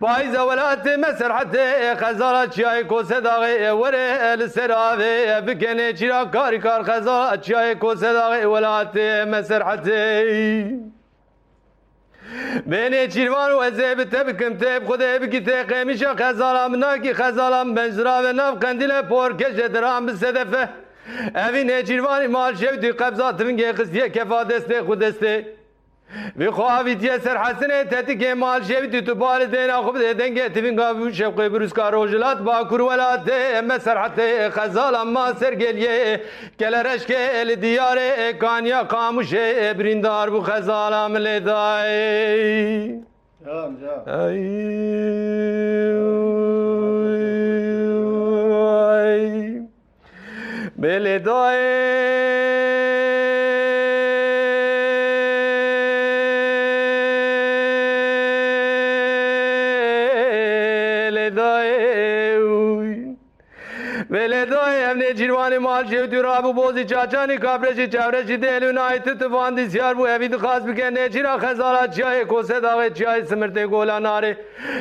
پایز 0.02 0.36
ولات 0.36 0.88
مسرحت 0.88 1.56
خزارة 2.02 2.48
چای 2.48 2.84
کوسه 2.84 3.20
داغه 3.22 3.72
وره 3.82 4.08
ال 4.32 4.48
سراوه 4.48 5.42
بکنه 5.48 5.94
چرا 5.94 6.26
کار 6.26 6.58
کار 6.58 6.84
خزارة 6.84 7.38
چای 7.38 7.76
کوسه 7.76 8.14
داغه 8.14 8.46
ولات 8.48 8.98
مسرحت 9.28 9.88
بین 12.65 13.08
چیروان 13.08 13.52
و 13.52 13.58
ازه 13.58 13.95
به 13.95 14.06
تب 14.06 14.38
کم 14.39 14.54
تب 14.58 14.86
خود 14.86 15.00
بگی 15.00 15.39
ته 15.39 15.63
قیمیشا 15.63 16.15
خزالام 16.15 16.76
ناکی 16.76 17.13
خزالام 17.13 17.74
بنجرا 17.74 18.21
و 18.26 18.34
نف 18.34 18.54
قندیل 18.60 19.02
پرکش 19.02 19.54
درام 19.54 20.06
به 20.06 20.13
صدفه 20.13 20.69
اوی 21.36 21.63
نچیروانی 21.63 22.28
مال 22.28 22.56
شوی 22.56 22.78
دوی 22.78 22.91
قبضات 22.91 23.41
من 23.41 23.56
گه 23.56 23.74
خستیه 23.74 24.10
کفا 24.10 24.43
دسته 24.43 24.84
خود 24.84 25.00
دسته 25.00 25.55
Ve 26.38 26.47
kuavi 26.47 26.99
diye 26.99 27.19
serhasine 27.19 27.89
teti 27.89 28.19
kemal 28.19 28.63
şevdi 28.63 29.06
tubali 29.06 29.51
den 29.51 29.69
akub 29.69 29.99
de 29.99 30.19
denge 30.19 30.54
tivin 30.54 30.75
gavu 30.78 31.12
şevki 31.12 31.54
bruska 31.54 31.91
rojilat 31.91 32.45
bakur 32.45 32.80
velat 32.80 33.28
de 33.28 33.36
emme 33.36 33.80
serhate 33.80 34.49
khazal 34.54 34.93
amma 34.93 35.34
sergelye 35.34 36.23
gelereşke 36.58 37.15
el 37.15 37.62
diyare 37.62 38.38
kanya 38.39 38.88
kamuşe 38.88 39.75
brindar 39.80 40.34
bu 40.34 40.43
khazal 40.43 40.93
amle 40.93 41.45
dai. 41.45 43.06
Can 43.45 43.78
can. 43.80 44.06
Ay. 44.19 44.39
Beledae. 50.78 52.75
Emine 65.06 65.18
Cirvani 65.18 65.60
Mahal 65.60 65.88
Şevdür 65.88 66.24
Abu 66.24 66.56
Bozi 66.56 66.88
Çaçani 66.88 67.39
Kabreşi 67.39 67.91
Çevreşi 67.91 68.41
de 68.41 68.50
Elün 68.50 68.76
Ayeti 68.76 69.18
Tıfan 69.18 69.58
Disyar 69.58 69.98
Bu 69.98 70.10
Evid 70.10 70.34
Kazbike 70.34 70.94
Necira 70.94 71.38
Khazara 71.38 71.91
Çiyayi 71.91 72.28
Kose 72.28 72.63
Davet 72.63 72.98
Çiyayi 72.98 73.26
Sımırte 73.26 73.65
Gola 73.65 74.04
Nari 74.04 74.38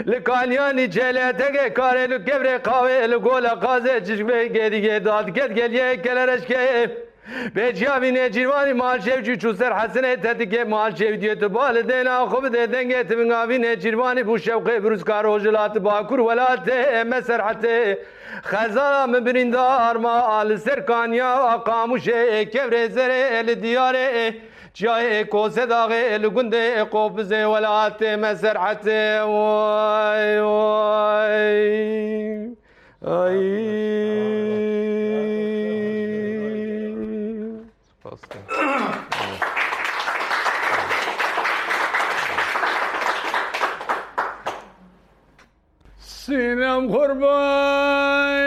Likanyani 0.06 0.90
Çele 0.90 1.36
Tege 1.36 1.74
Karelü 1.74 2.24
Kevre 2.24 2.58
Kave 2.58 2.92
Elü 2.92 3.16
Gola 3.16 3.60
Kaze 3.60 4.04
Çişme 4.06 4.46
Gedi 4.46 4.80
Gedi 4.80 5.10
Adket 5.10 5.56
Geliye 5.56 6.02
Kelereşke 6.02 6.54
Kelereşke 6.54 7.13
Becavine 7.56 8.32
cirvani 8.32 8.74
mal 8.74 9.00
şevçi 9.00 9.38
çuser 9.38 9.72
hasene 9.72 10.20
tetike 10.20 10.64
mal 10.64 10.96
şevdiyeti 10.96 11.54
bal 11.54 11.88
den 11.88 12.06
akıb 12.06 12.52
deden 12.52 12.88
getimin 12.88 13.30
avine 13.30 13.80
cirvani 13.80 14.26
bu 14.26 14.38
şevke 14.38 14.84
bruz 14.84 15.04
kar 15.04 15.26
hojilat 15.26 15.84
bakur 15.84 16.18
velate 16.18 17.04
meserhate 17.04 17.98
خزارا 18.42 19.06
مبرین 19.06 19.50
دار 19.50 19.96
ما 20.04 20.16
آل 20.40 20.50
سرکانیا 20.64 21.62
قاموش 21.68 22.08
کبر 22.54 22.74
زر 22.88 23.10
ال 23.38 23.48
دیاره 23.54 24.34
جای 24.74 25.24
کوز 25.24 25.58
داغه 25.58 26.00
ال 26.14 26.28
گنده 26.28 26.84
قبز 26.84 27.32
ولات 27.32 28.02
مسرحت 28.02 28.86
وای 29.26 30.38
وای 30.38 31.64
ای 33.02 33.84
سینم 46.26 46.84
قربان 46.96 48.44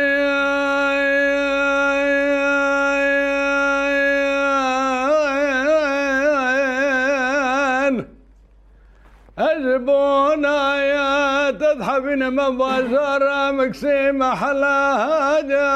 أجبونا 9.38 10.76
يا 10.84 11.52
تذهبين 11.52 12.32
مباشرة 12.36 13.52
مكسي 13.52 14.12
محلاها 14.12 15.42
جا 15.42 15.72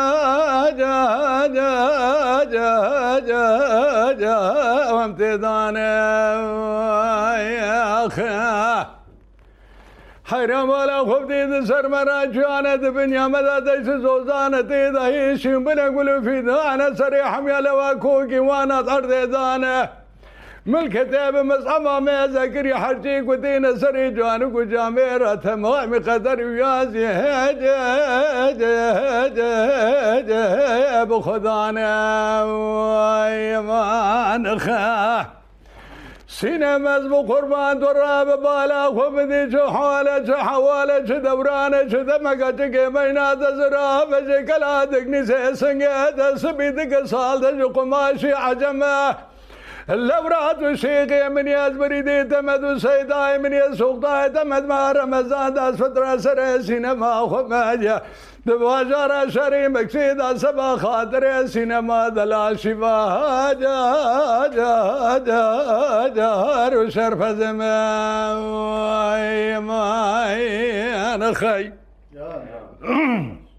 جا 0.82 1.48
جا 1.48 2.44
جا 2.54 3.20
جا 3.20 4.12
جا 4.12 4.38
وامتدانا 4.92 5.92
يا 7.38 8.06
أخي. 8.06 8.91
حرم 10.32 10.70
ولا 10.70 11.00
خب 11.00 11.28
دید 11.28 11.66
سر 11.66 11.88
مرا 11.88 12.26
جانت 12.26 12.80
بنیا 12.80 13.28
مدد 13.28 13.84
زوزانت 14.02 14.66
دهی 14.66 15.38
شیم 15.38 15.64
بنقول 15.64 16.24
في 16.24 16.42
دانه 16.42 16.96
سري 16.96 17.24
حميل 17.24 17.70
وكوكي 17.70 18.40
وأنا 18.40 18.80
ارض 18.80 19.32
دانه 19.32 19.90
ملكتي 20.66 21.32
بمصعبة 21.32 22.00
ما 22.00 22.28
ذكر 22.28 22.78
حجي 22.78 23.22
ودين 23.22 23.78
سري 23.78 24.12
جانك 24.12 24.56
وجاميرة 24.56 25.36
تمام 25.36 25.94
قدر 25.94 26.44
ويازي 26.44 27.08
هدي 27.08 27.70
هدي 27.70 28.66
هدي 28.66 29.44
هدي 29.44 31.06
بخدانا 31.06 32.44
ويمان 32.44 34.60
خاه 34.60 35.41
سينما 36.42 36.78
مزبو 36.78 37.22
قربان 37.22 37.80
دراب 37.80 38.30
بالا 38.44 38.84
خبدي 38.98 39.52
شو 39.52 39.66
حالة 39.76 40.26
شو 40.26 40.34
حوالة 40.34 41.06
شو 41.08 41.18
دورانة 41.18 41.90
شو 41.92 42.02
دمكة 42.02 42.52
تكي 42.52 42.90
بينا 42.96 43.34
تزراب 43.34 44.12
شو 44.28 44.46
كلا 44.48 44.86
دقني 44.92 45.26
سيسنجة 45.26 46.36
سبيدك 46.36 47.06
صال 47.06 47.42
شو 47.60 47.68
قماشي 47.70 48.34
عجمة. 48.34 49.31
اللورات 49.90 50.64
وشيقي 50.64 51.30
من 51.30 51.48
يزبري 51.48 52.02
دي 52.02 52.24
تمد 52.24 52.64
وسيداي 52.64 53.38
من 53.38 53.54
يسوق 53.54 54.28
تمد 54.28 54.66
ما 54.66 54.92
رمزان 54.92 55.54
داس 55.54 55.76
فترة 55.76 56.18
سر 56.18 56.62
سينما 56.62 57.28
خماجة 57.30 58.04
دواجر 58.46 59.30
شري 59.30 59.68
مكسيدا 59.68 60.38
سبا 60.38 60.78
خاطر 60.78 61.46
سينما 61.46 62.10
دلال 62.10 62.60
شفا 62.60 63.54
جا 63.54 64.48
جا 64.56 65.18
جا 65.18 66.08
جا. 66.08 66.78
وشرف 66.78 67.24
زمان 67.24 68.38
أنا 71.16 71.34
خي 71.34 71.72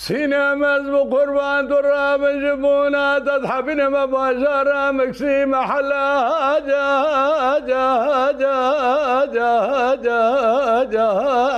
سينما 0.00 0.76
قربان 1.12 1.68
درام 1.68 2.22
جبونا 2.24 3.18
تضحبن 3.18 3.90
مباشرة 3.90 4.90
مكسي 4.90 5.44
محلها 5.44 6.58
جا 6.58 7.58
جا 7.68 8.32
جا 8.40 9.24
جا 9.34 9.94
جا 9.94 10.84
جا. 10.84 11.10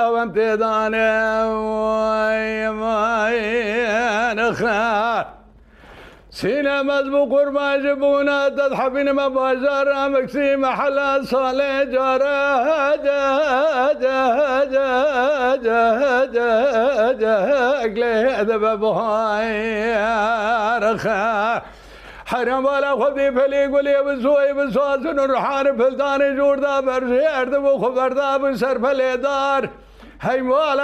وامتدانا 0.07 1.46
واي 1.46 2.70
ماي 2.70 3.40
نخا 6.32 6.40
سينما 6.40 6.98
قربان 7.30 7.82
جبونا 7.82 8.48
تضحبن 8.48 9.12
مباشرة 9.12 10.08
مكسي 10.08 10.56
محلها 10.56 11.22
صالح 11.22 11.82
جارا 11.82 12.96
جا 12.96 13.92
جا 14.02 14.64
جا 14.64 15.56
جا 15.56 16.24
جا 16.24 17.12
جا 17.12 17.36
أقلي 17.84 18.40
ادب 18.40 18.80
بهاي 18.80 19.94
رخا 20.78 21.62
حرم 22.26 22.64
ولا 22.64 22.96
خذي 22.96 23.32
فلي 23.32 23.66
قولي 23.66 24.02
بزوي 24.02 24.52
بزوازن 24.52 25.18
الرحان 25.18 25.76
فلدان 25.78 26.36
جوردا 26.36 26.80
برشي 26.80 27.28
اردب 27.28 27.64
وخبردا 27.64 28.36
بسر 28.36 28.78
فلي 28.78 29.16
دار. 29.16 29.68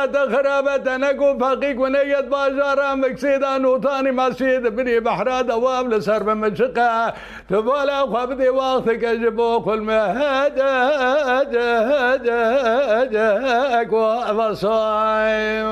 تخربت 0.06 0.88
نگو 0.88 1.38
فقیق 1.38 1.80
و 1.80 1.86
نیت 1.86 2.24
بازارا 2.24 2.94
مکسیدا 2.94 3.58
نوتانی 3.58 4.10
مسجد 4.10 4.74
بنی 4.76 5.00
بحرا 5.00 5.42
دوام 5.42 5.90
لسر 5.90 6.22
بمشقه 6.22 7.12
تبالا 7.50 8.06
خبدي 8.06 8.48
وقت 8.48 8.90
كجبو 8.90 9.60
كل 9.60 9.80
ما 9.80 10.12
هدا 10.12 10.90
هدا 11.26 11.78
هدا 11.90 13.02
هدا 13.02 13.94
وصاي 14.34 15.64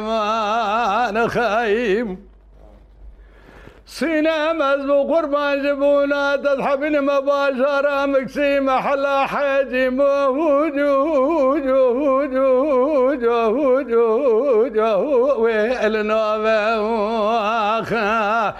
ما 0.00 1.10
نخايم 1.14 2.31
سينا 3.98 4.52
مزبو 4.52 5.14
قربان 5.14 5.62
جبونا 5.62 6.36
تضحبن 6.36 7.00
مباشرة 7.00 8.06
مكسي 8.06 8.60
محلا 8.60 9.26
حاجي 9.26 9.88
موجود 9.88 10.76
واخا. 16.78 18.54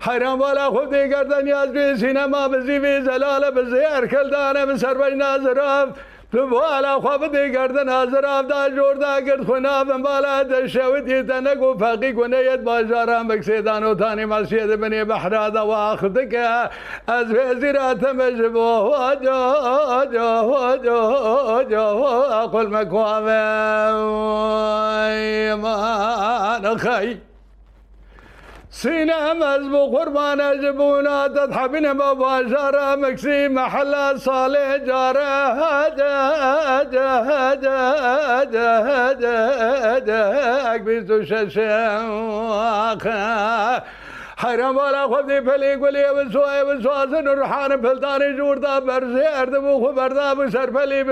حرام 0.00 0.40
ولا 0.40 0.70
خودی 0.70 1.08
گردن 1.08 1.46
یاز 1.46 1.72
بی 1.72 1.96
سینما 1.96 2.48
بزی 2.48 2.78
بی 2.78 3.00
زلال 3.00 3.50
بزی 3.50 3.84
ارکل 3.84 4.30
دانه 4.30 4.66
بسر 4.66 4.94
بی 4.94 5.16
نازراف 5.16 5.88
تو 6.32 6.46
بالا 6.46 7.00
خواب 7.00 7.26
دی 7.26 7.52
گردن 7.52 7.88
حاضراف 7.88 8.46
دا 8.46 8.68
جور 8.68 8.94
دا 8.94 9.20
گرد 9.20 9.44
خناب 9.46 10.02
بالا 10.02 10.42
دشویتی 10.42 11.22
تنگو 11.22 11.78
فقی 11.78 12.12
کنیت 12.12 12.60
بازارم 12.60 13.28
بکسیدان 13.28 13.84
و 13.84 13.94
تانی 13.94 14.24
مسجد 14.24 14.76
بنی 14.76 15.04
بحرادا 15.04 15.66
واخدک 15.66 16.34
از 17.06 17.26
وزیرات 17.34 18.02
مجبو 18.14 18.90
جا 19.22 20.06
جا 20.12 20.76
جا 20.84 21.64
جا 21.70 21.84
أقل 22.44 22.66
مکوامه 22.66 23.40
ایمان 25.08 26.76
خی 26.78 27.20
سينا 28.74 29.34
مزبو 29.34 29.96
قربان 29.96 30.60
جبونا 30.60 31.26
تضحبنا 31.26 31.92
مباشرة 31.92 32.94
مكسي 32.96 33.48
محل 33.48 34.20
صالح 34.20 34.76
جارة 34.76 35.88
جا 35.98 36.82
جا 36.92 37.54
جا 37.54 38.44
جا 38.54 39.12
جا 39.22 39.98
جا 39.98 40.74
أكبيتو 40.74 41.22
ششا 41.22 41.84
حرم 44.36 44.76
ولا 44.76 45.02
خذي 45.08 45.42
فلي 45.42 45.74
قولي 45.74 46.10
وسوي 46.10 46.62
وسواسن 46.62 47.28
الرحان 47.28 47.82
فلداني 47.82 48.36
جوردا 48.36 48.78
برزي 48.78 49.28
أردبو 49.40 49.86
خبردا 49.86 50.34
بسر 50.34 50.72
فلي 50.72 51.04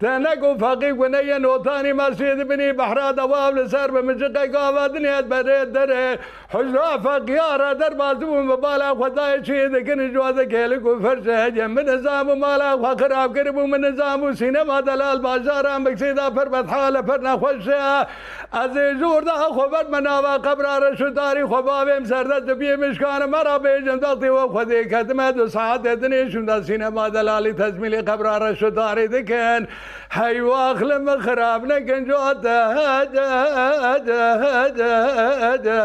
تا 0.00 0.18
و 0.42 0.58
فقی 0.58 0.92
گونه 0.92 1.18
ثاني 1.64 1.92
مسجد 1.92 2.48
بی 2.48 2.72
بحرا 2.72 3.12
دواب 3.12 3.58
لسر 3.58 3.90
به 3.90 4.02
مجقه 4.02 4.46
گاودنی 4.46 5.06
هد 5.06 5.28
بره 5.28 5.64
دره. 5.64 6.18
حجرا 6.48 6.98
فقیارا 7.04 7.74
در 7.74 7.94
بازمون 7.94 8.56
بالا 8.56 8.94
خدای 8.94 9.42
چی 9.42 9.68
دکن 9.68 10.12
جواز 10.12 10.34
کهلی 10.48 10.78
کو 10.78 10.98
فرشه 10.98 11.50
جنب 11.50 11.80
من 11.80 11.84
نظام 11.84 12.30
و 12.30 12.34
مالا 12.34 12.76
خوا 12.76 12.96
خراب 12.96 13.36
کربو 13.36 13.66
من 13.66 13.80
نظام 13.80 14.22
و 14.22 14.32
سینما 14.32 14.80
دلال 14.80 15.18
بازارا 15.18 15.78
مکسیدا 15.78 16.30
پر 16.30 16.44
بدحال 16.44 17.02
پر 17.02 17.18
نخوشه 17.18 18.06
از 18.52 18.74
جور 19.00 19.22
ده 19.22 19.30
خوبت 19.30 19.90
مناوا 19.90 20.38
قبرار 20.38 20.94
شداری 20.94 21.40
سر 21.42 22.04
سردت 22.04 22.50
بی 22.50 22.74
مشکان. 22.74 23.24
مرا 23.24 23.58
بیجم 23.58 23.96
دقتی 23.96 24.28
و 24.28 24.48
خودی 24.48 24.84
کدمت 24.84 25.36
و 25.36 25.48
ساعت 25.48 25.82
دنیشم 25.82 26.46
در 26.46 26.62
سینما 26.62 27.08
دلالی 27.08 27.52
تزمیلی 27.52 28.02
قبرار 28.02 28.54
شداری 28.54 29.08
دکن. 29.08 29.66
هاي 30.12 30.40
واخل 30.40 30.98
من 30.98 31.22
خرابنا 31.22 31.78
كنجوت 31.78 32.46
هدا 32.46 33.46
هدا 33.80 34.34
هدا 34.44 34.94
هدا 35.42 35.78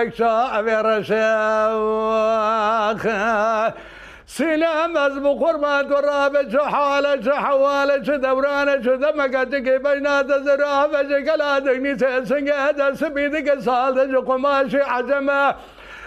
اكشا 0.00 0.60
رشاوخ. 0.84 2.24
سلام 4.26 4.96
از 4.96 5.20
بخور 5.20 5.56
بقربان 5.56 5.92
و 5.92 6.30
به 6.30 6.44
چه 6.52 6.58
حالة 6.58 7.18
چه 7.18 7.30
حوالة 7.30 8.00
چه 8.00 8.18
دورانة 8.18 8.82
چه 8.82 8.96
دمکه 8.96 9.78
بجنا 9.78 10.22
دست 10.22 10.48
از 10.48 10.90
به 10.90 11.08
چه 11.08 11.22
کلاتک 11.22 11.76
نیسه 11.82 12.24
سنگه 12.24 12.72
دست 12.72 13.04
بیده 13.04 13.42
که 13.42 13.60
سالده 13.60 14.12
چه 14.12 14.20
قماشی 14.20 14.76
عجمة. 14.76 15.54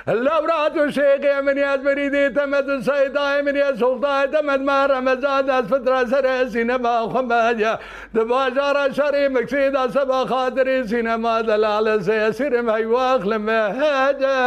الأوراد 0.09 0.89
شيقي 0.89 1.41
من 1.41 1.57
يد 1.57 1.83
بريدي 1.83 2.29
تمد 2.29 2.79
سيداي 2.79 3.41
من 3.41 3.55
يد 3.55 3.75
سلطاي 3.75 4.27
تمد 4.27 4.59
ما 4.59 4.85
رمزان 4.85 5.45
داس 5.45 5.65
فترة 5.65 6.05
سري 6.05 6.49
سينما 6.49 6.99
خمانيا 7.13 7.79
دباجارة 8.13 8.91
شري 8.91 9.29
مكسيدة 9.29 9.87
سبا 9.87 10.25
خاطري 10.25 10.87
سينما 10.87 11.41
دلالة 11.41 11.99
سيسير 11.99 12.61
ميواخ 12.61 13.25
لما 13.25 13.61
هدا 13.81 14.37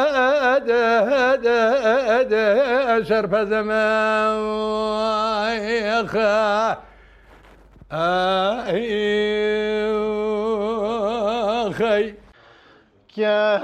هدا 0.57 0.85
هدا 1.13 1.61
هدا 2.21 3.03
شرف 3.03 3.35
زمان 3.35 4.41
خا 6.07 6.77
خي 11.73 12.15
ya. 13.17 13.61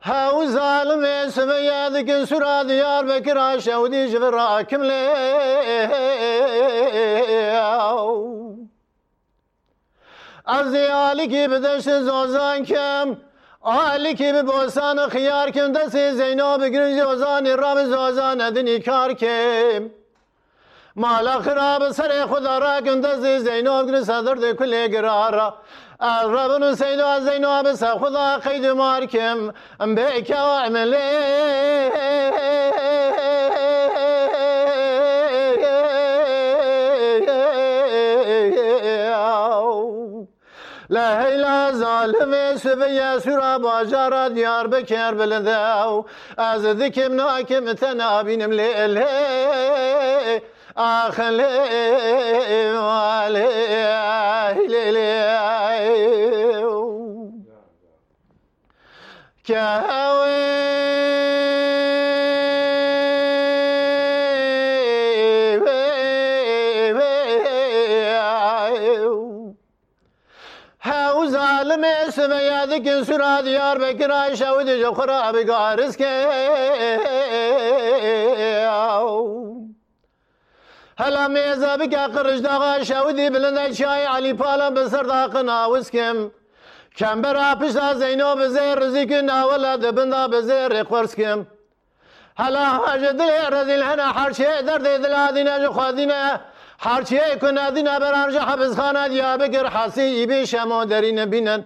Hav 0.00 0.46
zalim 0.46 1.04
esme 1.04 1.54
yadikin 1.54 2.24
süra 2.24 2.68
diyar 2.68 3.08
bekir 3.08 3.36
aşev 3.36 3.92
dicvi 3.92 4.32
rakimle. 4.32 5.10
Az 10.44 10.70
ziyali 10.70 11.28
gibi 11.28 11.62
de 11.62 11.82
şiz 11.82 12.08
ozan 12.08 12.64
kim 12.64 13.29
Ali 13.62 14.16
kimi 14.16 14.46
bozan 14.46 14.96
hıyar 14.96 15.52
kim 15.52 15.74
de 15.74 15.90
siz 15.90 16.16
Zeynep 16.16 16.72
gülünce 16.72 17.06
ozan 17.06 17.44
irrabı 17.44 17.86
zozan 17.86 18.38
edin 18.38 18.66
ikar 18.66 19.14
kim? 19.14 19.92
Mala 20.94 21.46
hırabı 21.46 21.94
sarı 21.94 22.22
hudara 22.22 22.78
gündüz 22.78 23.44
Zeynep 23.44 23.86
gülü 23.86 24.04
sadırdı 24.04 24.56
külle 24.56 24.86
girara. 24.86 25.54
الرب 26.02 26.74
سيد 26.74 27.00
وزين 27.10 27.44
وبس 27.46 27.84
خدا 27.84 28.36
قيد 28.46 28.66
ماركم 28.66 29.38
بك 29.80 30.30
وعملي 30.30 31.08
لهیلا 40.90 41.72
ظالم 41.72 42.56
سبیه 42.56 43.18
سورا 43.18 43.58
باجارا 43.58 44.28
دیار 44.28 44.66
بکر 44.66 45.14
بلدو 45.14 46.04
از 46.38 46.66
دکم 46.66 47.14
ناکم 47.14 47.72
تنابینم 47.72 48.50
لیلی 48.50 49.04
أخلي 50.76 51.42
علي 53.16 53.46
آه، 54.36 55.00
كهوي 59.44 60.69
Lakin 72.80 73.02
süra 73.02 73.44
diyar 73.44 73.80
Bekir 73.80 74.10
Ayşe 74.10 74.58
ve 74.58 74.66
dice 74.66 74.84
kura 74.84 75.34
bi 75.34 75.42
garis 75.42 75.96
ke 75.96 76.10
هلا 81.02 81.24
میزه 81.34 81.72
بک 81.80 81.94
قرج 82.14 82.40
داغا 82.46 82.72
شودی 82.90 83.26
بلند 83.34 83.58
چای 83.78 84.04
علی 84.14 84.32
پالا 84.40 84.68
بسر 84.76 85.04
داق 85.12 85.34
ناوز 85.48 85.86
کم 85.94 86.16
کم 86.98 87.16
برا 87.22 87.48
پیش 87.60 87.76
زینو 88.00 88.30
بزر 88.40 88.74
رزی 88.82 89.04
که 89.10 89.18
ناولا 89.30 89.72
دبندا 89.82 90.22
بزر 90.34 90.72
قرس 90.90 91.12
کم 91.20 91.38
هلا 92.42 92.64
حاج 92.80 93.02
دل 93.20 93.30
رزیل 93.56 93.82
هنا 93.88 94.06
حرچی 94.18 94.44
درد 94.68 94.86
دل 95.02 95.14
آدینه 95.28 95.54
جو 95.62 95.70
خوادینه 95.76 96.22
حرچی 96.86 97.20
کنه 97.42 97.70
دینه 97.76 97.94
برانجا 98.02 98.42
حبس 98.50 98.72
خانه 98.78 99.04
دیا 99.12 99.36
بگر 99.40 99.66
حسی 99.76 100.06
ایبی 100.16 100.46
شما 100.46 100.84
درینه 100.84 101.26
بینن 101.26 101.60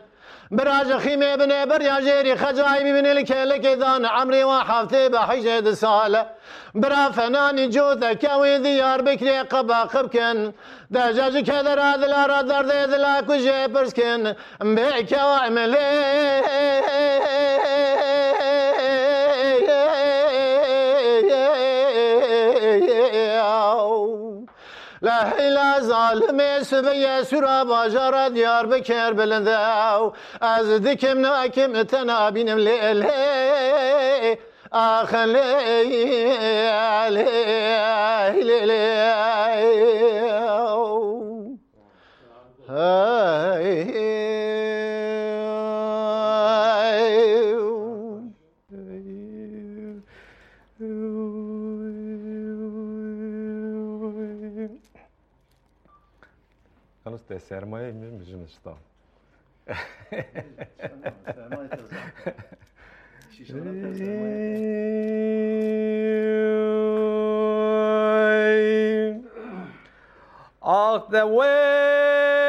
براج 0.50 0.96
خيمة 0.96 1.36
بن 1.36 1.68
برياجيري 1.68 2.36
خجايبي 2.36 2.92
من 2.92 3.06
الكلك 3.06 3.66
دان 3.66 4.06
عمري 4.06 4.44
وحفتي 4.44 5.08
بحجد 5.08 5.70
سالة. 5.70 6.26
برا 6.74 7.10
فناني 7.10 7.68
جوتا 7.68 8.12
كوي 8.12 8.58
ديار 8.58 9.02
بكري 9.02 9.38
قبا 9.38 9.82
قبكن. 9.82 10.52
دجاج 10.90 11.38
كدر 11.38 11.80
ادلا 11.80 12.26
ردر 12.26 12.62
ديدلا 12.62 13.20
كجي 13.20 13.66
برسكن. 13.66 14.34
بيك 14.60 15.12
واعملي 15.12 15.94
لا 25.02 25.20
ne 25.74 25.80
zalimi 25.80 26.64
sübeye 26.64 27.24
süra 27.24 27.68
bacara 27.68 28.34
diyar 28.34 28.70
beker 28.70 29.18
belende 29.18 29.56
az 30.40 30.84
dikim 30.84 31.22
ne 31.22 31.28
akim 31.28 31.74
etena 31.74 32.34
binim 32.34 32.58
le 32.58 33.00
le. 33.00 34.38
Ahli 34.72 35.32
le 37.10 37.26
le 38.46 38.66
le. 38.66 39.33
sermaye 57.40 57.90
indirmiş 57.90 58.28
Yunanistan. 58.28 58.74
sermaye 61.34 61.68
kazandı. 61.68 61.94
Şişhanede 63.36 63.94
sermaye 63.94 64.64
Out 70.62 71.10
the 71.10 71.22
way! 71.22 72.43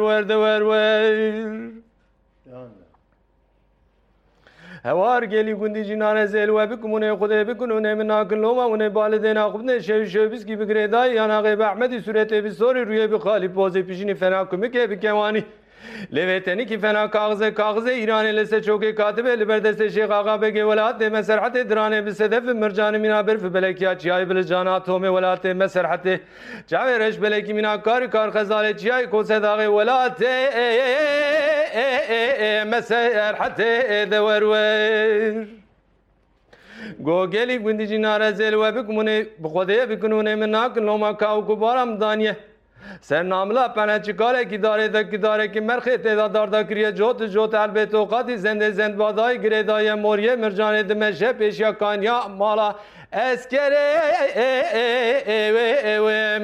where, 0.00 0.24
where, 0.24 0.24
the 0.24 0.38
where, 0.38 0.64
where. 0.64 1.72
هوار 4.84 5.26
گلی 5.26 5.54
گوندی 5.54 5.84
جنان 5.84 6.26
زل 6.26 6.50
و 6.50 6.66
بکمونه 6.66 7.16
خدا 7.16 7.44
بکنونه 7.44 7.94
من 7.94 8.06
ناکن 8.06 8.36
لوما 8.36 8.64
اونه 8.64 8.88
بالدین 8.88 9.36
آخبنه 9.36 9.80
شو 9.80 10.04
شو 10.04 10.28
بس 10.28 10.44
کی 10.44 10.56
بگره 10.56 10.86
دایی 10.86 11.14
یعنی 11.14 11.32
آقای 11.32 11.52
احمدی 11.52 12.00
صورت 12.00 12.32
بسوری 12.32 12.84
روی 12.84 13.06
بخالی 13.06 13.48
پوزی 13.48 13.82
پیشینی 13.82 14.14
فنا 14.14 14.44
کمی 14.44 14.70
که 14.70 14.86
بکوانی 14.86 15.44
لویتنی 16.12 16.64
کی 16.64 16.76
فنا 16.76 17.06
کاغذ 17.06 17.42
کاغذ 17.42 17.86
ایرانی 17.86 18.32
لسه 18.32 18.60
چوکه 18.60 18.92
کاتبه 18.92 19.36
لبردست 19.36 19.88
شیخ 19.88 20.10
آقا 20.10 20.36
بگه 20.36 20.64
ولات 20.64 21.02
مسرحت 21.02 21.56
درانه 21.58 22.02
بصدف 22.02 22.42
مرجان 22.42 22.98
مینا 22.98 23.22
برف 23.22 23.44
بلکیا 23.44 23.94
چیای 23.94 24.24
بل 24.24 24.42
جانا 24.42 24.80
توم 24.80 25.04
ولات 25.04 25.46
مسرحت 25.46 26.20
جاوی 26.66 26.98
رش 26.98 27.18
بلکی 27.18 27.52
مینا 27.52 27.76
کار 27.76 28.06
کار 28.06 28.30
خزاله 28.30 28.74
چیای 28.74 29.06
کو 29.06 29.22
صداقه 29.22 29.68
ولات 29.68 30.22
مسرحت 32.66 33.60
دورور 34.10 35.46
گوگلی 37.04 37.58
گوندی 37.58 37.86
جنار 37.86 38.32
زل 38.32 38.54
و 38.54 38.72
بکمونه 38.72 39.26
بخوده 39.42 39.86
بکنونه 39.86 40.34
من 40.34 40.50
ناکن 40.50 40.80
لوما 40.80 41.12
کاو 41.12 41.46
کبارم 41.46 41.96
دانیه 41.96 42.36
سر 43.00 43.22
ناملا 43.22 43.68
پنه 43.68 43.98
چیکاره 43.98 44.44
کی 44.44 44.58
داره 44.58 44.88
دا 44.88 45.02
کی 45.02 45.18
داره 45.18 45.48
کی 45.48 45.60
مرخی 45.60 45.96
تعداد 45.96 46.32
دار 46.32 46.46
دا 46.46 46.62
کریه 46.62 46.92
جوت 46.92 47.22
جوت 47.22 47.54
البت 47.54 47.94
اوقاتی 47.94 48.36
زنده 48.36 48.70
زند 48.70 48.96
بادای 48.96 49.38
گریدای 49.38 49.94
موریه 49.94 50.36
مرجان 50.36 50.82
دمشه 50.82 51.32
پیشیا 51.32 51.72
کانیا 51.72 52.28
مالا 52.28 52.74
اسکره 53.12 53.86
و 55.98 56.38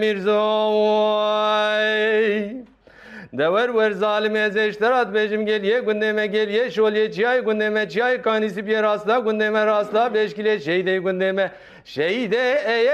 Dever 3.32 3.74
ver 3.74 3.90
zalime 3.90 4.40
ezeşler 4.40 4.90
at 4.92 5.14
becim 5.14 5.46
geliye 5.46 5.80
gündeme 5.80 6.26
geliye 6.26 6.70
şolye 6.70 7.12
çiyay 7.12 7.44
gündeme 7.44 7.88
çiyay 7.88 8.22
kanisip 8.22 8.68
yer 8.68 8.84
asla 8.84 9.18
gündeme 9.18 9.66
rasla 9.66 10.14
beşkile 10.14 10.60
şeyde 10.60 10.98
gündeme 10.98 11.52
şeyde 11.84 12.62
e 12.66 12.72
e 12.72 12.92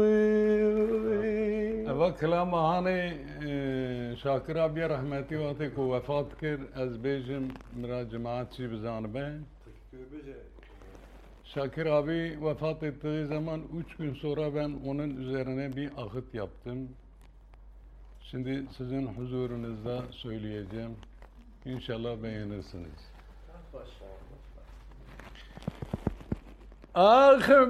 ama 1.89 2.15
kelamahane 2.15 3.18
شاکر 4.22 4.58
آبی 4.58 4.80
رحمتی 4.80 5.34
وقتی 5.34 5.70
که 5.70 5.80
وفات 5.80 6.40
کرد 6.40 6.60
از 6.74 7.02
بیجم 7.02 7.44
مرا 7.82 8.04
جماعت 8.04 8.50
چی 8.50 8.66
بزانبه 8.66 9.26
Şakir 11.54 11.86
abi 11.86 12.38
vefat 12.42 12.82
ettiği 12.82 13.26
zaman 13.26 13.62
üç 13.80 13.96
gün 13.96 14.14
sonra 14.14 14.54
ben 14.54 14.80
onun 14.86 15.16
üzerine 15.16 15.76
bir 15.76 15.90
ahıt 15.96 16.34
yaptım. 16.34 16.88
Şimdi 18.30 18.64
sizin 18.76 19.06
huzurunuzda 19.06 20.02
söyleyeceğim. 20.10 20.96
İnşallah 21.64 22.22
beğenirsiniz. 22.22 23.07
Bravo 26.95 27.65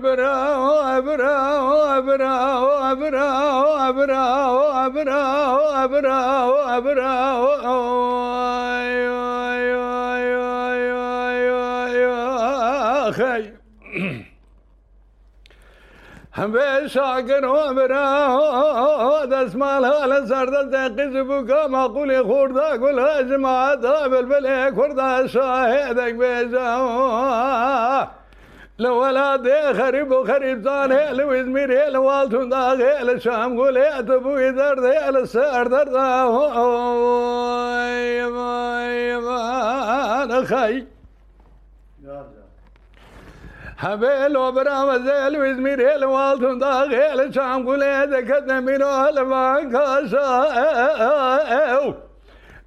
bravo 5.93 6.85
bravo 6.85 7.49
Ay 8.79 8.91
ay 9.09 9.73
ay 9.75 10.27
ay 10.35 10.83
ay 10.95 11.43
ay 11.51 11.97
ay 12.05 13.21
ay 13.21 13.59
به 16.47 16.87
شاکر 16.87 17.45
و 17.45 17.73
برا 17.73 19.25
دسمال 19.25 19.85
حال 19.85 20.25
سرد 20.25 20.71
تقیز 20.71 21.15
بکا 21.15 21.67
مقول 21.67 22.23
خورده 22.23 22.77
گل 22.77 23.29
جماعت 23.29 23.79
بلبل 24.11 24.71
کرده 24.75 25.27
شاهدک 25.27 26.15
بجا 26.15 26.79
لولاد 28.79 29.47
غريب 29.47 30.11
وغريب 30.11 30.63
زان 30.63 30.91
هيل 30.91 31.23
وزمير 31.23 31.71
هيل 31.71 31.97
والتون 31.97 32.49
دا 32.49 32.71
هيل 32.71 33.21
شام 33.21 33.59
قول 33.59 33.77
هيل 33.77 34.11
أبوي 34.11 34.51
درد 34.51 34.83
هيل 34.83 35.17
السعر 35.17 35.67
درد 35.67 35.93
يا 40.29 40.45
خاي 40.45 40.87
هبيل 43.77 44.37
وبرام 44.37 45.05
زيل 45.05 45.37
وزمير 45.41 45.91
هيل 45.91 46.05
والتون 46.05 46.59
دا 46.59 46.81
هيل 46.81 47.33
شام 47.33 47.67
قول 47.67 47.83
هيل 47.83 48.19
كدمير 48.19 48.85
هيل 48.85 49.21
ما 49.21 49.63
كاسا 49.73 50.49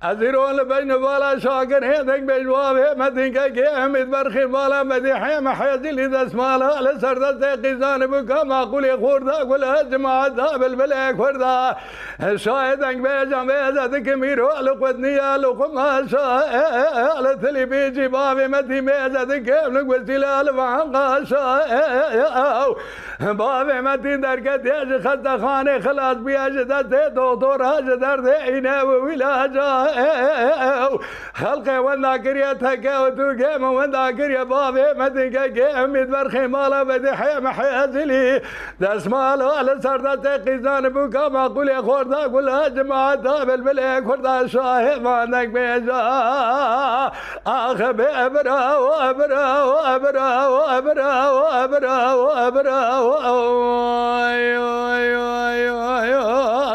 أزيرون 0.03 0.65
بين 0.65 0.89
بالا 0.89 1.39
شاكر 1.39 1.85
هي 1.85 1.99
هيدك 1.99 2.23
بجواب 2.23 2.77
هي 2.77 2.95
مدينك 2.97 3.53
كي 3.53 3.69
أحمد 3.69 4.11
برخي 4.11 4.45
بالا 4.47 4.83
مديحي 4.83 5.41
محيزي 5.41 5.91
اللي 5.91 6.07
دس 6.07 6.35
مالا 6.35 6.93
لسرد 6.93 7.45
قيزان 7.45 8.07
بكا 8.07 8.45
ما 8.45 8.65
قولي 8.65 8.97
خوردا 8.97 9.33
قول 9.33 9.65
أجمع 9.65 10.29
داب 10.29 10.63
البلاك 10.63 11.17
فردا 11.17 11.77
ميرو 14.09 14.51
ألو 14.61 14.75
بيجا 14.75 15.35
ألو 15.35 15.53
قم 15.53 15.79
هشا 15.79 17.19
ألو 17.19 17.49
اللي 17.49 17.65
بيجي 17.65 18.09
بابي 18.09 18.49
مدي 18.49 18.81
بيجا 18.81 19.25
تكملك 19.25 19.89
وسيلال 19.89 20.51
وعنقا 20.59 21.13
قاشا 21.13 21.65
إيه، 21.65 22.03
إيه، 22.13 22.75
إيه، 23.21 23.33
بابي 23.33 23.81
مدي 23.81 24.17
دركت 24.17 24.65
ياجي 24.67 24.99
خد 25.09 25.29
خاني 25.43 25.81
خلاص 25.81 26.17
بياجي 26.17 26.65
دردي 26.65 27.09
دكتور 27.09 27.63
هاجي 27.65 27.97
دردي 27.97 28.59
إنا 28.59 28.83
وولاجا 28.83 29.92
خلقي 31.35 31.79
ونا 31.79 32.13
قرية 32.13 32.53
تكا 32.53 32.99
وتوقيم 32.99 33.63
ونا 33.63 34.07
قرية 34.07 34.43
بابي 34.43 34.85
مدنقا 34.97 35.43
قيم 35.43 35.97
يدبر 35.97 36.29
خمالة 36.29 36.83
بدي 36.83 37.13
حيم 37.13 37.49
حيازلي 37.49 38.43
داس 38.81 39.07
مالو 39.07 39.49
على 39.51 39.77
سردة 39.83 40.37
قيزان 40.37 40.89
بوكا 40.89 41.29
ما 41.29 41.47
قول 41.47 41.69
يا 41.69 41.81
خوردا 41.81 42.17
قول 42.17 42.75
جماعة 42.75 43.15
دابل 43.15 43.61
بلي 43.61 44.03
خوردا 44.05 44.47
شاهي 44.47 44.99
ما 44.99 45.25
نك 45.25 45.49
بيجا 45.49 46.03
آخ 47.47 47.91
بأبرا 47.91 48.77
وأبرا 48.77 49.63
وأبرا 49.63 50.47
وأبرا 50.47 51.29
وأبرا 51.29 52.13
وأبرا 52.13 52.99
وأبرا 52.99 53.73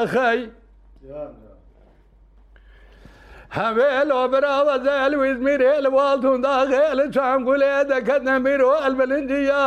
أخي 0.04 0.57
هميل 3.58 4.14
وبرا 4.14 4.78
زال 4.78 5.16
وزميري 5.16 5.80
الوالد 5.80 6.42
داخل 6.42 7.14
شام 7.14 7.50
قليدة 7.50 8.00
كدنا 8.00 8.40
ميرو 8.40 8.78
البلنجية 8.86 9.62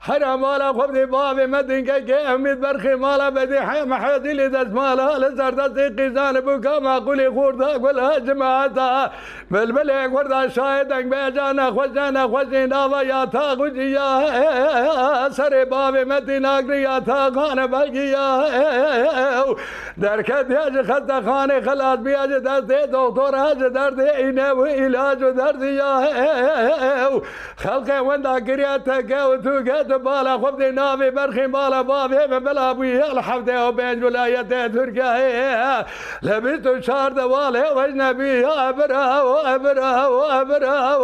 هر 0.00 0.36
مالا 0.36 0.72
خود 0.72 1.04
باب 1.04 1.40
مدن 1.40 1.84
که 1.84 2.04
که 2.06 2.28
امید 2.28 2.60
برخی 2.60 2.94
مالا 2.94 3.30
بدی 3.30 3.56
حیم 3.56 3.94
حیدیلی 3.94 4.48
دست 4.48 4.70
مالا 4.70 5.16
لزرده 5.16 5.74
سیقی 5.74 6.10
زانبو 6.10 6.60
کاما 6.60 7.00
قولی 7.00 7.28
خورده 7.30 7.78
گل 7.78 7.98
هجمعتا 7.98 9.10
بلبلی 9.50 10.08
خورده 10.08 10.48
شاهدن 10.48 11.10
بیجان 11.10 11.70
خوش 11.70 11.88
جان 11.94 12.26
خوشین 12.26 12.72
آوا 12.72 13.02
یا 13.04 13.26
تا 13.26 13.56
خوشی 13.56 13.84
یا 13.84 14.22
سر 15.30 15.64
باب 15.70 15.96
مدن 15.96 16.44
آگری 16.44 16.80
یا 16.80 17.00
تا 17.00 17.30
خانة 17.30 17.66
بگی 17.66 18.06
یا 18.06 18.44
درکت 20.00 20.46
یج 20.50 20.82
خسته 20.82 21.20
خانة 21.20 21.60
خلاص 21.60 21.98
بیاج 21.98 22.30
دسته 22.30 22.88
دکتر 22.92 23.36
هج 23.36 23.58
درد 23.58 24.00
إيه، 24.00 24.26
اینه 24.26 24.42
إيه، 24.42 24.52
و 24.52 24.64
علاج 24.64 25.22
و 25.22 25.32
درد 25.32 25.62
یا 25.62 26.02
خلق 27.56 28.06
وندا 28.06 28.38
گریه 28.38 28.78
تکه 28.78 29.22
و 29.22 29.36
تو 29.36 29.62
گد 29.62 29.87
وتوقت 29.88 30.00
بالا 30.00 30.38
خبدي 30.38 30.70
نافي 30.70 31.10
برخي 31.10 31.46
بالا 31.46 31.82
بابي 31.82 32.26
من 32.26 32.38
بلا 32.38 32.72
بوي 32.72 33.12
الحفدة 33.12 33.68
وبين 33.68 34.04
ولاية 34.04 34.42
تركيا 34.68 35.86
لبست 36.22 36.80
شار 36.80 37.12
دوالي 37.12 37.60
واجنبي 37.60 38.46
ابرا 38.46 39.22
وابرا 39.22 40.06
وابرا 40.06 40.98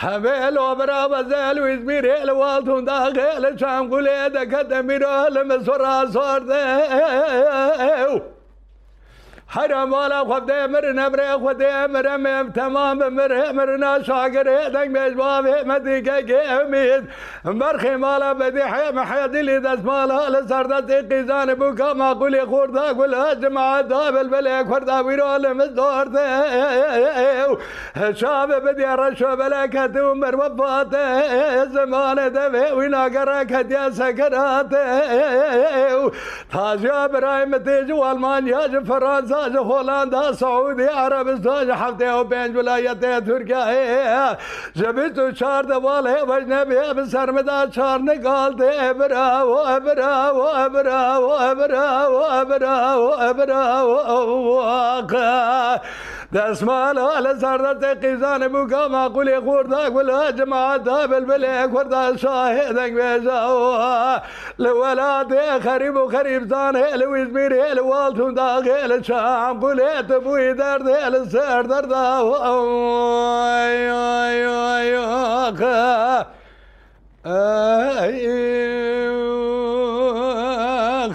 همه 0.00 0.30
الو 0.30 0.74
برا 0.74 1.08
بزل 1.08 1.58
و 1.58 1.64
ازمیر 1.64 2.12
ال 2.12 2.30
والتون 2.30 2.84
دا 2.84 3.10
غیل 3.10 3.56
چم 3.56 3.88
گولی 3.88 4.30
دکت 4.34 4.72
میره 4.72 5.06
آل 5.06 5.62
آزار 5.80 6.40
ده 6.40 8.37
حرم 9.50 9.92
والا 9.92 10.24
خود 10.24 10.50
أمر 10.50 10.92
نمر 10.92 11.38
خود 11.38 11.62
أمر 11.62 12.16
مم 12.16 12.50
تمام 12.50 12.98
مر 13.08 13.52
مرنا 13.52 14.02
شاگر 14.02 14.68
دنگ 14.68 14.98
مجباب 14.98 15.46
مدی 15.66 16.02
که 16.02 16.52
امید. 16.52 17.08
برخی 17.44 17.96
مالا 17.96 18.34
بدی 18.34 18.60
حیم 18.60 18.98
حیدی 18.98 19.58
دست 19.58 19.84
مالا 19.84 20.28
لسردت 20.28 21.12
قیزان 21.12 21.54
بوکا 21.54 21.94
ما 21.94 22.14
قولی 22.14 22.40
خوردا 22.40 22.92
قول 22.92 23.34
جماعة 23.40 23.82
دابل 23.82 24.28
بلك 24.28 24.66
فردا 24.66 25.00
ويرول 25.00 25.52
مزدورت 25.52 26.16
شاب 28.14 28.52
بدي 28.64 28.84
رشو 28.84 29.36
بلك 29.36 29.72
تمر 29.72 30.36
وفات. 30.36 30.94
زمان 31.68 32.32
دبي 32.32 32.72
ويناقرك 32.72 33.52
هدي 33.52 33.92
سكرات 33.92 34.70
تاجا 36.52 37.06
برايم 37.06 37.56
تيج 37.56 37.92
والمانيا 37.92 38.66
فرنسا 39.38 39.58
هولندا 39.58 40.32
سعودي 40.32 40.88
عربستان 40.88 41.74
حفتي 41.74 42.10
وبين 42.12 42.56
ولايات 42.56 43.04
تركيا 43.04 44.36
جبت 44.76 45.36
شار 45.36 45.64
دواله 45.64 46.24
وجنبي 46.24 46.92
بسرمدا 46.96 47.70
شار 47.70 47.98
نقال 48.02 48.56
دي 48.56 48.92
براو 48.92 49.80
براو 49.80 50.68
براو 50.68 51.54
براو 51.54 52.44
براو 52.44 53.32
براو 53.32 55.08
دسمال 56.32 56.98
على 56.98 57.38
سردت 57.40 58.04
قيزان 58.04 58.48
بوكا 58.48 58.88
ما 58.88 59.08
قولي 59.08 59.40
خوردا 59.40 59.88
ولا 59.88 60.30
جماعة 60.30 60.76
دابل 60.76 61.24
بليك 61.24 61.74
وردا 61.74 62.16
شاهدك 62.16 62.92
بيزاو 62.92 64.20
لولاد 64.58 65.32
خريب 65.64 65.96
وخريب 65.96 66.48
زان 66.48 66.74
لو 66.94 67.14
يزمير 67.14 67.74
لوالتون 67.74 68.34
داخل 68.34 69.04
شام 69.04 69.27
قولي 69.62 70.02
تبوي 70.02 70.52
درد 70.52 70.88
السر 71.16 71.62
اي 73.66 73.90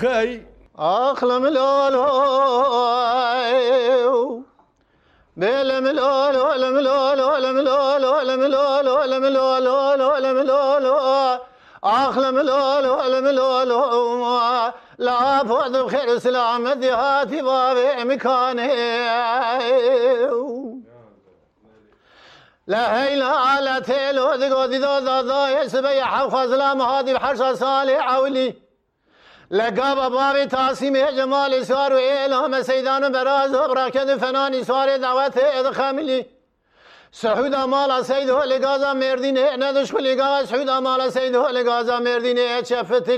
اي 0.06 0.44
أخلم 0.80 1.46
الأولو 1.46 2.04
بلم 5.38 5.88
الأولو 5.88 6.50
ولم 6.50 6.78
الأولو 6.78 7.34
ولم 7.34 7.60
الأولو 7.60 8.18
ولم 8.18 8.44
الأولو 8.44 9.00
ولم 9.00 9.26
الأولو 9.26 10.14
ولم 10.14 10.38
الأولو 10.38 10.96
أخلم 11.84 12.40
الأولو 12.40 12.98
ولم 13.00 13.28
الأولو 13.28 14.34
لا 14.98 15.44
فوز 15.44 15.78
بخير 15.78 16.18
سلامة 16.20 16.90
هاتي 16.90 17.42
بابي 17.42 18.04
مكاني 18.04 18.68
لا 22.68 23.04
هيلا 23.04 23.62
لا 23.62 23.80
تيلو 23.80 24.34
ذقو 24.34 24.64
ذي 24.64 24.78
ذو 24.78 24.98
ذو 24.98 25.20
ذو 25.20 26.02
حوخ 26.02 26.46
سلام 26.46 26.82
هادي 26.82 27.14
بحرشة 27.14 27.54
صالح 27.54 28.14
عولي 28.14 28.56
لقاب 29.52 30.12
بابي 30.12 30.46
تاسيم 30.46 30.98
جمال 30.98 31.66
سوار 31.66 31.94
وإلهام 31.94 32.62
سيدان 32.62 33.12
براز 33.12 33.56
وبراكد 33.56 34.18
فنان 34.18 34.64
سوار 34.64 34.98
دعوت 34.98 35.38
إدخاملي 35.38 36.26
سعود 37.12 37.56
مالا 37.56 38.02
سيده 38.02 38.46
لغازا 38.46 38.94
مردين 38.94 39.60
ندش 39.60 39.94
لغاز 39.94 40.50
سعود 40.50 40.70
مالا 40.70 41.10
سيده 41.10 41.52
لغازا 41.52 42.00
مردين 42.00 42.66
شفت 42.66 43.10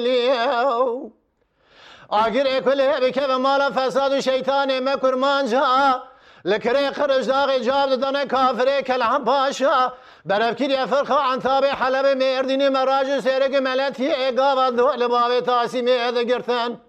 آگیر 2.10 2.60
کلی 2.60 2.88
بکه 2.88 3.28
و 3.28 3.40
مالا 3.40 3.70
فساد 3.76 4.12
و 4.12 4.22
شیطان 4.22 4.80
مکر 4.80 5.00
کرمانجا. 5.00 6.04
لکره 6.46 6.92
خرج 6.92 7.28
داغ 7.28 7.58
جاب 7.58 7.90
دادن 7.90 8.26
کافره 8.26 8.82
کلهم 8.82 9.24
باشا. 9.24 9.94
برفکیر 10.26 10.80
افرخ 10.80 11.12
انتاب 11.12 11.66
حلب 11.66 12.06
مردین 12.06 12.70
مراج 12.70 13.20
سرگ 13.20 13.56
ملتی 13.56 14.14
اگا 14.14 14.56
و 14.58 14.72
دول 14.72 15.08
باوی 15.08 15.42
تاسیم 15.42 15.86
اده 15.90 16.24
گرتن. 16.24 16.82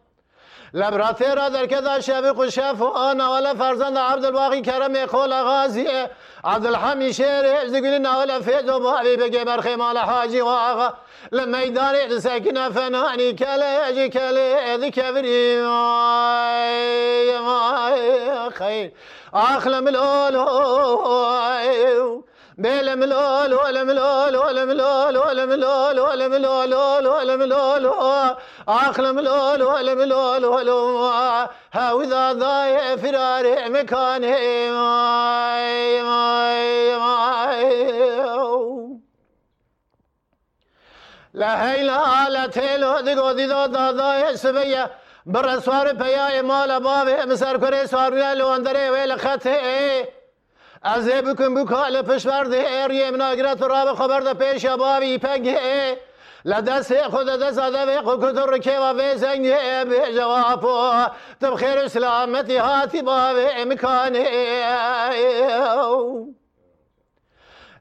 لبراتي 0.74 1.24
را 1.24 1.48
در 1.48 1.66
كذا 1.66 2.00
شبق 2.00 2.38
وشاف 2.38 2.82
أنا 2.82 3.28
ولا 3.28 3.54
فرزند 3.54 3.96
عبد 3.96 4.24
الباقي 4.24 4.60
كرم 4.60 4.96
يقول 4.96 5.32
غازي 5.32 6.08
عبد 6.44 6.66
الحميد 6.66 7.10
شير 7.10 7.66
زقلنا 7.66 8.18
ولا 8.18 8.40
فيد 8.40 8.70
بابي 8.70 9.16
بقي 9.16 9.44
برخي 9.44 9.76
مال 9.76 9.98
حاجي 9.98 10.42
واغا 10.42 10.94
لما 11.32 11.62
يداري 11.62 12.20
ساكنه 12.20 12.70
فناني 12.70 13.32
كلا 13.32 13.88
يجي 13.88 14.08
كلا 14.08 14.76
ذي 14.76 14.90
كبري 14.90 15.62
خير 18.58 18.92
اخلم 19.34 19.88
الاولو 22.58 22.76
بلم 22.86 23.02
الأول 23.02 23.54
ولم 23.54 23.90
الأول 23.90 24.36
ولم 24.36 24.70
الأول 24.70 25.18
ولم 25.18 25.52
الأول 25.52 25.98
ولم 25.98 26.34
الأول 26.34 27.06
ولم 27.06 27.42
الأول 27.42 28.36
أخلم 28.68 29.18
الأول 29.18 29.62
ولم 29.62 30.00
الأول 30.00 30.44
ولم 30.44 30.96
هاوذا 31.72 32.32
ضايع 32.32 32.96
فرار 32.96 33.70
مكانه 33.70 34.36
ماي 34.72 36.02
ماي 36.02 36.96
ماي 36.96 37.96
لا 41.34 42.28
لا 42.28 42.46
تيلو 42.46 43.00
دقو 43.00 43.32
دي 43.32 43.46
دو 43.46 43.66
دا 43.66 43.90
ضايع 43.90 44.34
سبيا 44.34 44.90
برا 45.26 45.60
سوار 45.60 45.92
بيا 45.92 46.42
مال 46.42 46.80
بابي 46.80 47.26
مسار 47.26 47.56
كري 47.56 47.86
سوار 47.86 48.34
لو 48.34 48.54
اندري 48.54 48.90
ويل 48.90 49.20
خطه 49.20 50.15
از 50.86 51.08
بکن 51.08 51.54
بکال 51.54 52.02
پشورده 52.02 52.56
ایر 52.56 52.90
یمن 52.90 53.20
آگرت 53.20 53.62
را 53.62 53.84
به 53.84 53.94
خبر 53.94 54.20
ده 54.20 54.34
پیش 54.34 54.66
بابی 54.66 55.18
پنگه 55.18 55.98
لدست 56.44 57.02
خود 57.02 57.26
دست 57.26 57.58
آده 57.58 57.98
و 57.98 58.02
خود 58.02 58.38
رو 58.38 58.58
که 58.58 58.78
و 58.78 58.94
به 58.94 59.16
زنگ 59.16 59.42
به 59.88 60.12
جواب 60.16 60.64
و 60.64 61.06
تب 61.40 61.54
خیر 61.54 61.88
سلامتی 61.88 62.56
هاتی 62.56 63.02
با 63.02 63.34
به 63.34 63.50
امکانه 63.56 64.26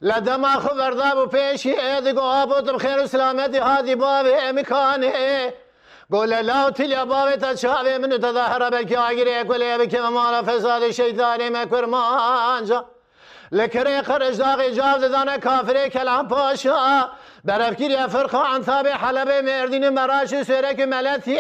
لدما 0.02 0.48
خبر 0.48 0.92
ده 0.92 1.12
و 1.12 1.26
پیش 1.26 1.66
ایده 1.66 2.14
گواب 2.14 2.50
و 2.50 2.62
تب 2.62 2.78
خیر 2.78 3.06
سلامتی 3.06 3.58
هاتی 3.58 3.96
با 3.96 4.24
به 4.24 4.44
امکانه 4.44 5.54
گل 6.12 6.34
لا 6.34 6.72
تلیا 6.72 7.06
باب 7.06 7.54
چاوی 7.54 7.98
منو 7.98 8.18
تظاهر 8.18 8.70
بلکی 8.70 8.96
آگیری 8.96 9.44
کلی 9.44 9.78
بکی 9.78 10.00
مالا 10.00 10.44
فساد 10.44 10.92
شیطانی 10.92 11.50
مکرمانجا 11.50 12.95
لکره 13.56 14.02
خرج 14.02 14.38
داغ 14.38 14.62
جاو 14.70 14.98
دادن 14.98 15.38
کافره 15.38 15.90
کلام 15.90 16.28
پاشا. 16.28 17.10
برفكير 17.44 17.92
يا 17.92 18.08
فرقة 18.08 18.40
عن 18.40 18.64
حلب 18.94 19.28
مردین 19.28 19.46
مردين 19.46 19.90
مراشي 19.90 20.44
سرک 20.44 20.80
ملتي 20.80 21.40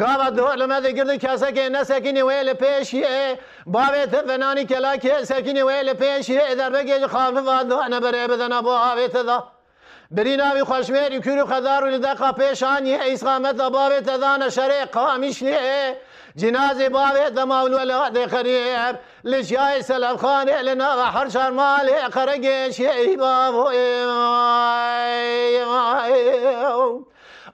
گاوا 0.00 0.30
دور 0.30 0.66
مده 0.66 0.92
گرد 0.92 1.16
کسا 1.16 1.50
که 1.50 1.84
سکینی 1.84 2.22
ویل 2.22 2.52
پیشیه. 2.52 3.38
باویت 3.66 4.22
فنانی 4.26 4.64
کلا 4.64 4.96
که 4.96 5.24
سکینی 5.24 5.62
ویل 5.62 5.94
پیشیه. 5.94 6.54
در 6.54 6.70
بگیج 6.70 7.06
خانف 7.06 7.48
انا 7.48 8.00
بره 8.00 8.26
بدن 8.26 8.60
با 8.60 8.78
آویت 8.78 9.12
دا 9.12 9.44
بری 10.10 10.36
ناوی 10.36 10.64
خوشمیر 10.64 11.12
یکیرو 11.12 11.46
خدارو 11.46 11.86
لدقا 11.86 12.32
پیشانیه. 12.32 13.02
ایس 13.02 13.24
قامت 13.24 13.54
باویت 13.54 14.04
دان 14.04 14.48
شریق 14.48 14.90
قامیشیه. 14.92 15.96
جنازي 16.36 16.88
بابي 16.88 17.30
دماول 17.30 17.74
ولا 17.74 18.28
خريب. 18.28 18.96
لشياي 19.24 19.82
سلام 19.82 20.16
خاني 20.16 20.62
لنا 20.62 21.04
حرشان 21.04 21.50
مالي 21.50 21.98
قرقش 21.98 22.80
يا 22.80 23.16
بابو 23.16 23.68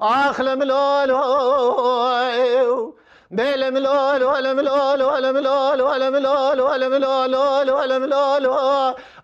اخلم 0.01 0.63
لولو. 0.63 1.17
بلم 3.31 3.79
لول 3.79 4.25
ولم 4.25 4.61
لول 4.61 5.03
ولم 5.03 5.39
لول 5.39 5.83
ولم 5.83 6.17
لول 6.17 6.61
ولم 6.61 6.95
لول 6.95 7.71
ولم 7.71 8.05
لول 8.05 8.47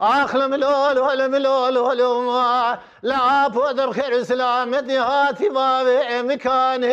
اخلم 0.01 0.55
لول 0.55 0.99
ولم 0.99 1.35
لول 1.35 1.79
ولم 1.79 2.79
لا 3.03 3.49
بود 3.49 3.81
بخير 3.81 4.23
سلامتي 4.23 4.99
هاتي 4.99 5.49
بابي 5.49 6.23
مكاني 6.23 6.93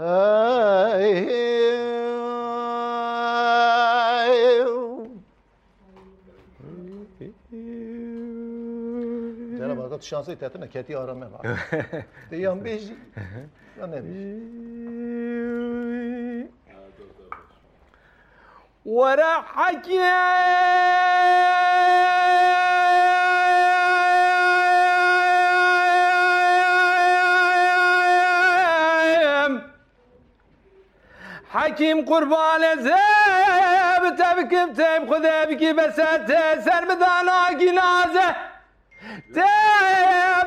Cenab-ı 0.00 2.09
hat 10.00 10.06
şansı 10.06 10.38
tetine 10.38 10.68
keti 10.68 10.98
arame 10.98 11.32
var. 11.32 11.46
Diyan 12.30 12.64
bir 12.64 12.82
ya 13.80 13.86
ne 13.86 14.04
bir. 14.04 14.50
Ora 18.84 19.42
hakiye 19.42 20.20
حکیم 31.54 31.98
قربان 32.10 32.62
زب 32.86 34.04
تبکم 34.20 34.68
تیم 34.78 35.02
خدا 35.10 35.36
بکی 35.48 35.72
بسته 35.78 36.60
سر 36.66 36.84
بدانا 36.90 37.40
گنازه 37.60 38.26
جنازه 39.34 39.46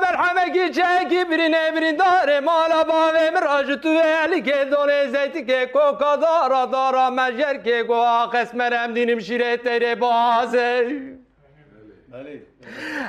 مرحمة 0.02 0.70
چکی 0.70 1.24
برینه 1.26 1.72
برین 1.72 1.96
داره 1.96 2.40
مالا 2.40 2.84
باوه 2.84 3.30
مراج 3.30 3.80
تو 3.84 4.00
علی 4.00 4.42
که 4.42 4.66
دونه 4.66 5.08
زیتی 5.08 5.46
که 5.46 5.70
کوکا 5.74 6.16
دارا 6.16 6.66
دارا 6.66 7.10
مجر 7.10 7.58
که 7.58 7.84
گو 7.84 7.94
آقس 7.94 8.56
مرم 8.56 8.94
دینم 8.94 9.20
شیره 9.20 9.58
تیره 9.58 9.96
بازه 9.96 11.02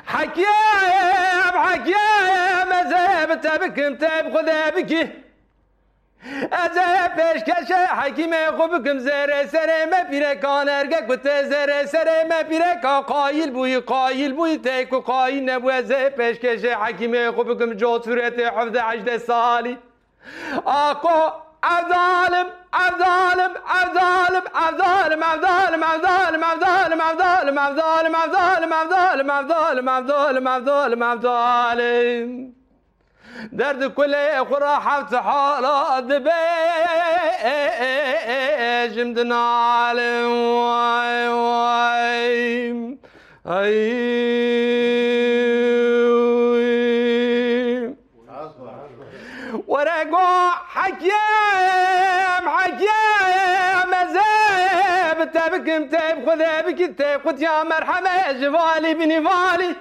حکیم 0.07 0.47
حکیم 1.65 2.69
مذهب 2.73 3.35
تبکم 3.35 3.97
تب 3.97 4.31
خدا 4.31 4.71
بکی 4.77 5.24
Ecele 6.45 7.13
peşkeşe 7.17 7.87
hakime 7.87 8.51
kubuküm 8.59 9.01
zere 9.01 9.47
sereme 9.47 10.09
pire 10.11 10.41
kan 10.41 10.67
ergek 10.67 11.09
bu 11.09 11.17
tezere 11.17 11.87
sereme 11.87 12.49
pire 12.49 12.81
kan 12.83 13.07
kail 13.07 13.55
buyu 13.55 13.87
kail 13.87 14.37
buyu 14.37 14.63
teyku 14.63 15.05
kail 15.05 15.43
nebueze 15.43 16.15
peşkeşe 16.17 16.75
hakime 16.75 17.31
kubuküm 17.31 17.77
coturete 17.77 18.45
hafde 18.45 18.83
acde 18.83 19.19
sali. 19.19 19.79
Ako 20.67 21.45
Erzalim, 21.65 22.49
erzalim, 22.73 23.53
erzalim, 23.81 24.45
erzalim, 24.55 25.23
erzalim, 25.23 25.83
erzalim, 25.83 26.43
erzalim, 26.43 26.43
erzalim, 26.43 27.59
erzalim, 27.59 27.59
erzalim, 27.59 28.15
erzalim, 28.15 29.31
erzalim, 29.31 29.31
erzalim, 29.31 29.89
erzalim, 29.89 30.47
erzalim, 30.47 31.03
erzalim. 31.03 32.64
درد 33.53 33.85
كل 33.85 34.15
خرا 34.51 34.79
حالة 35.15 36.01
دبي 36.01 36.31
جمد 38.95 39.19
نعلم 39.19 40.31
واي 40.31 41.29
واي 41.29 42.99
أي 43.47 43.95
ورقو 49.69 50.51
حكيم 50.75 52.49
حكيم 52.49 53.91
مزاب 53.91 55.33
تابك 55.33 55.69
متاب 55.69 56.27
خذ 56.27 56.43
بك 56.67 56.99
تاب 56.99 57.43
يا 57.43 57.63
مرحبا 57.63 58.09
يا 58.09 58.33
جبالي 58.33 58.95
بني 58.95 59.21
بالي 59.21 59.75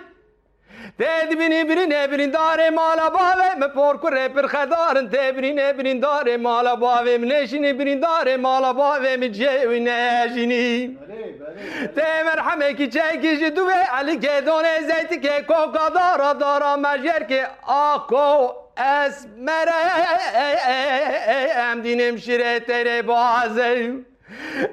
تدبینی 0.99 1.63
برین 1.63 2.07
برین 2.07 2.31
داره 2.31 2.69
مالا 2.69 3.09
باوه 3.09 3.55
من 3.59 3.97
کر 4.01 4.09
رپر 4.09 4.47
خدارن 4.47 5.09
تبرین 5.09 5.55
برین 5.55 5.99
داره 5.99 6.37
مالا 6.37 6.75
باوه 6.75 7.17
من 7.17 7.27
نشینی 7.27 7.73
برین 7.73 7.99
داره 7.99 8.37
مالا 8.37 8.73
باوه 8.73 9.15
من 9.17 9.31
جیوی 9.31 9.79
نشینی 9.79 10.97
ته 11.95 12.23
مرحمه 12.25 12.73
کی 12.73 12.87
چکیش 12.87 13.39
دوی 13.39 13.73
علی 13.73 14.17
گدون 14.17 14.63
زیتی 14.87 15.19
که 15.19 15.45
کوکا 15.47 15.89
دارا 15.89 16.33
دارا 16.33 16.75
مجر 16.75 17.23
که 17.23 17.47
آکو 17.67 18.49
اسمره 18.77 19.71
ام 21.57 21.81
دینم 21.81 22.17
شیره 22.17 22.59
تره 22.59 23.01
بازه 23.01 23.93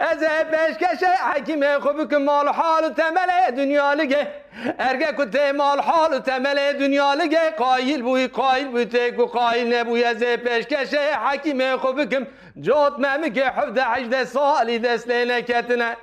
Ez 0.00 0.18
peşkeşe 0.50 1.06
hakime 1.06 1.78
kubüküm 1.80 2.24
mal 2.24 2.46
halu 2.46 2.94
temele 2.94 3.56
dünyalige 3.56 4.42
Erge 4.78 5.16
kutte 5.16 5.52
mal 5.52 5.78
halu 5.78 6.22
temele 6.22 6.80
dünyalige 6.80 7.54
Kail 7.58 8.04
bu 8.04 8.36
kail 8.36 8.72
bu 8.72 8.88
teku 8.88 9.32
kail 9.32 9.68
ne 9.68 9.86
bu 9.86 9.98
yeze 9.98 10.36
peşkeşe 10.36 11.12
hakime 11.12 11.76
kubüküm 11.76 12.28
Cot 12.60 12.98
memike 12.98 13.44
hüfde 13.44 13.82
hicde 13.82 14.26
sali 14.26 14.82
desleyne 14.82 15.44
ketine 15.44 15.96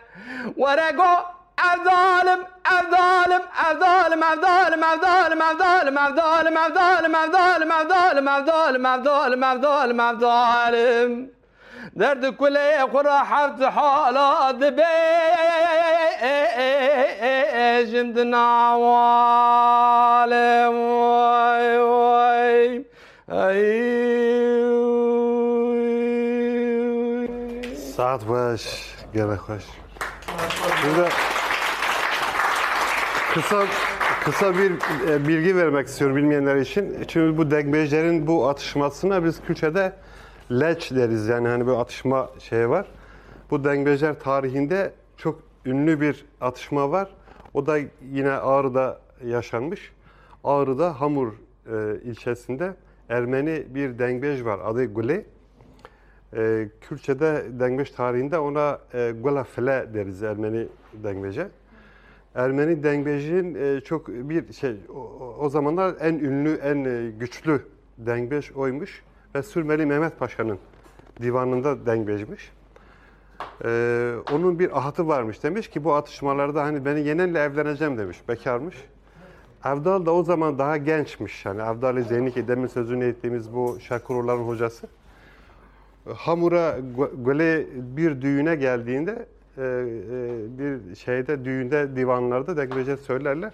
Verego 0.58 1.38
Evdalim, 1.76 2.40
evdalim, 2.80 3.42
evdalim, 3.72 4.24
evdalim, 4.24 4.94
evdalim, 4.94 5.42
evdalim, 5.42 5.98
evdalim, 5.98 6.58
evdalim, 6.58 7.16
evdalim, 7.16 7.16
evdalim, 7.16 7.72
evdalim, 7.72 8.28
evdalim, 8.28 8.86
evdalim, 8.86 9.44
evdalim, 9.44 10.00
evdalim. 10.00 11.37
Derdi 12.00 12.38
kuleye 12.38 12.86
kura 12.92 13.32
hafz 13.32 13.62
hala 13.62 14.62
dibe 14.62 14.86
Şimdi 17.92 18.32
navale 18.32 19.58
vay 20.68 21.82
vay 21.82 22.84
Saat 27.96 28.30
baş 28.30 28.62
gene 29.14 29.24
hoş. 29.26 29.64
Burada 30.84 31.10
kısa 33.34 33.66
kısa 34.24 34.58
bir 34.58 34.72
e, 35.10 35.28
bilgi 35.28 35.56
vermek 35.56 35.88
istiyorum 35.88 36.16
bilmeyenler 36.16 36.56
için. 36.56 37.06
Çünkü 37.08 37.38
bu 37.38 37.52
degbejlerin 37.52 38.28
bu 38.28 38.50
atışmasına 38.50 39.24
biz 39.24 39.42
Kürtçe'de 39.42 39.94
leç 40.52 40.92
deriz. 40.92 41.28
Yani 41.28 41.48
hani 41.48 41.68
böyle 41.68 41.78
atışma 41.78 42.30
şeyi 42.40 42.70
var. 42.70 42.88
Bu 43.52 43.64
dengbejler 43.64 44.20
tarihinde 44.20 44.94
çok 45.18 45.40
ünlü 45.66 46.02
bir 46.02 46.26
atışma 46.42 46.92
var. 46.92 47.10
O 47.54 47.66
da 47.66 47.78
yine 48.12 48.32
Ağrı'da 48.32 49.00
yaşanmış. 49.26 49.94
Ağrı'da 50.44 51.02
Hamur 51.02 51.34
e, 51.72 52.02
ilçesinde 52.04 52.74
Ermeni 53.10 53.66
bir 53.70 54.00
dengbej 54.00 54.46
var. 54.46 54.60
Adı 54.64 54.94
Gule. 54.94 55.26
E, 56.34 56.70
Kürtçe'de 56.82 57.46
dengbeş 57.60 57.92
tarihinde 57.92 58.40
ona 58.40 58.80
e, 58.94 59.14
Golafele 59.22 59.94
deriz 59.94 60.24
Ermeni 60.24 60.68
dengbeje. 60.94 61.48
Ermeni 62.36 62.84
dengbejin 62.84 63.56
e, 63.56 63.82
çok 63.82 64.08
bir 64.08 64.54
şey 64.54 64.76
o, 64.96 65.36
o 65.40 65.50
zamanlar 65.50 65.96
en 66.00 66.14
ünlü, 66.14 66.54
en 66.54 66.86
e, 66.86 67.12
güçlü 67.20 67.62
dengbeş 67.98 68.52
oymuş 68.52 69.04
ve 69.36 69.44
Sürmeli 69.44 69.86
Mehmet 69.86 70.20
Paşa'nın 70.20 70.60
divanında 71.22 71.86
dengbejmiş. 71.86 72.52
E, 73.66 74.14
onun 74.34 74.60
bir 74.60 74.78
ahatı 74.78 75.08
varmış 75.08 75.44
demiş 75.44 75.68
ki 75.68 75.84
bu 75.84 75.94
atışmalarda 75.94 76.64
hani 76.64 76.86
beni 76.86 77.00
yenenle 77.00 77.40
evleneceğim 77.40 77.98
demiş. 77.98 78.18
Bekarmış. 78.30 78.76
Avdal 79.64 80.06
da 80.06 80.14
o 80.14 80.24
zaman 80.24 80.60
daha 80.60 80.78
gençmiş. 80.78 81.46
Yani 81.46 81.62
Avdal-i 81.62 82.04
Zeyniki 82.04 82.48
demin 82.48 82.68
sözünü 82.68 83.06
ettiğimiz 83.06 83.54
bu 83.54 83.78
Şakuroğulların 83.80 84.44
hocası. 84.44 84.88
Hamur'a 86.16 86.78
gö- 86.98 87.26
göle 87.26 87.68
bir 87.76 88.22
düğüne 88.22 88.56
geldiğinde 88.56 89.26
e, 89.58 89.62
e, 89.62 89.88
bir 90.60 90.96
şeyde 90.96 91.46
düğünde 91.46 91.96
divanlarda 91.96 92.58
degmece 92.58 92.98
söylerler. 92.98 93.54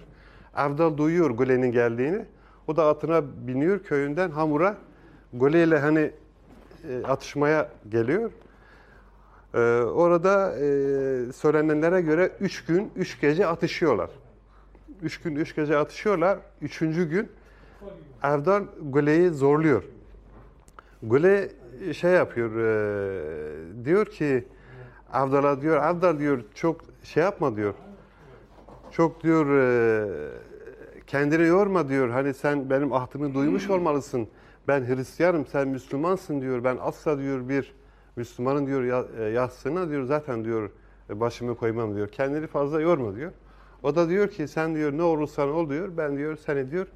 Avdal 0.54 0.96
duyuyor 0.96 1.30
Göle'nin 1.30 1.72
geldiğini. 1.72 2.24
O 2.66 2.76
da 2.76 2.88
atına 2.88 3.22
biniyor 3.46 3.78
köyünden 3.78 4.30
Hamur'a 4.30 4.76
Göle 5.34 5.64
ile 5.64 5.78
hani 5.78 6.10
e, 6.88 7.02
atışmaya 7.04 7.68
geliyor. 7.88 8.30
E, 9.54 9.58
orada 9.82 10.52
e, 10.58 11.32
söylenenlere 11.32 12.00
göre 12.00 12.32
üç 12.40 12.64
gün, 12.64 12.92
üç 12.96 13.20
gece 13.20 13.46
atışıyorlar. 13.46 14.10
Üç 15.02 15.20
gün, 15.20 15.36
üç 15.36 15.54
gece 15.56 15.76
atışıyorlar. 15.76 16.38
Üçüncü 16.62 17.08
gün 17.08 17.28
Avdal 18.22 18.62
Göle'yi 18.82 19.30
zorluyor. 19.30 19.84
Güle 21.02 21.48
şey 21.92 22.10
yapıyor, 22.10 22.50
e, 22.56 23.84
diyor 23.84 24.06
ki 24.06 24.44
Avdal'a 25.12 25.60
diyor, 25.60 25.76
Avdal 25.76 26.18
diyor 26.18 26.44
çok 26.54 26.80
şey 27.02 27.22
yapma 27.22 27.56
diyor. 27.56 27.74
Çok 28.90 29.22
diyor 29.22 29.58
e, 29.58 30.30
kendini 31.06 31.46
yorma 31.46 31.88
diyor. 31.88 32.08
Hani 32.08 32.34
sen 32.34 32.70
benim 32.70 32.92
ahdımı 32.92 33.34
duymuş 33.34 33.70
olmalısın. 33.70 34.28
Ben 34.68 34.86
Hristiyanım, 34.88 35.46
sen 35.46 35.68
Müslümansın 35.68 36.40
diyor. 36.40 36.64
Ben 36.64 36.78
asla 36.80 37.18
diyor 37.18 37.48
bir 37.48 37.74
Müslümanın 38.16 38.66
diyor 38.66 38.82
ya- 38.84 39.06
e, 39.18 39.22
yastığına 39.24 39.88
diyor 39.90 40.04
zaten 40.04 40.44
diyor 40.44 40.70
e, 41.10 41.20
başımı 41.20 41.56
koymam 41.56 41.96
diyor. 41.96 42.08
Kendini 42.08 42.46
fazla 42.46 42.80
yorma 42.80 43.16
diyor. 43.16 43.32
O 43.82 43.96
da 43.96 44.08
diyor 44.08 44.28
ki 44.28 44.48
sen 44.48 44.74
diyor 44.74 44.92
ne 44.92 45.02
olursan 45.02 45.50
ol 45.50 45.70
diyor. 45.70 45.96
Ben 45.96 46.16
diyor 46.16 46.36
seni 46.46 46.70
diyor 46.70 46.86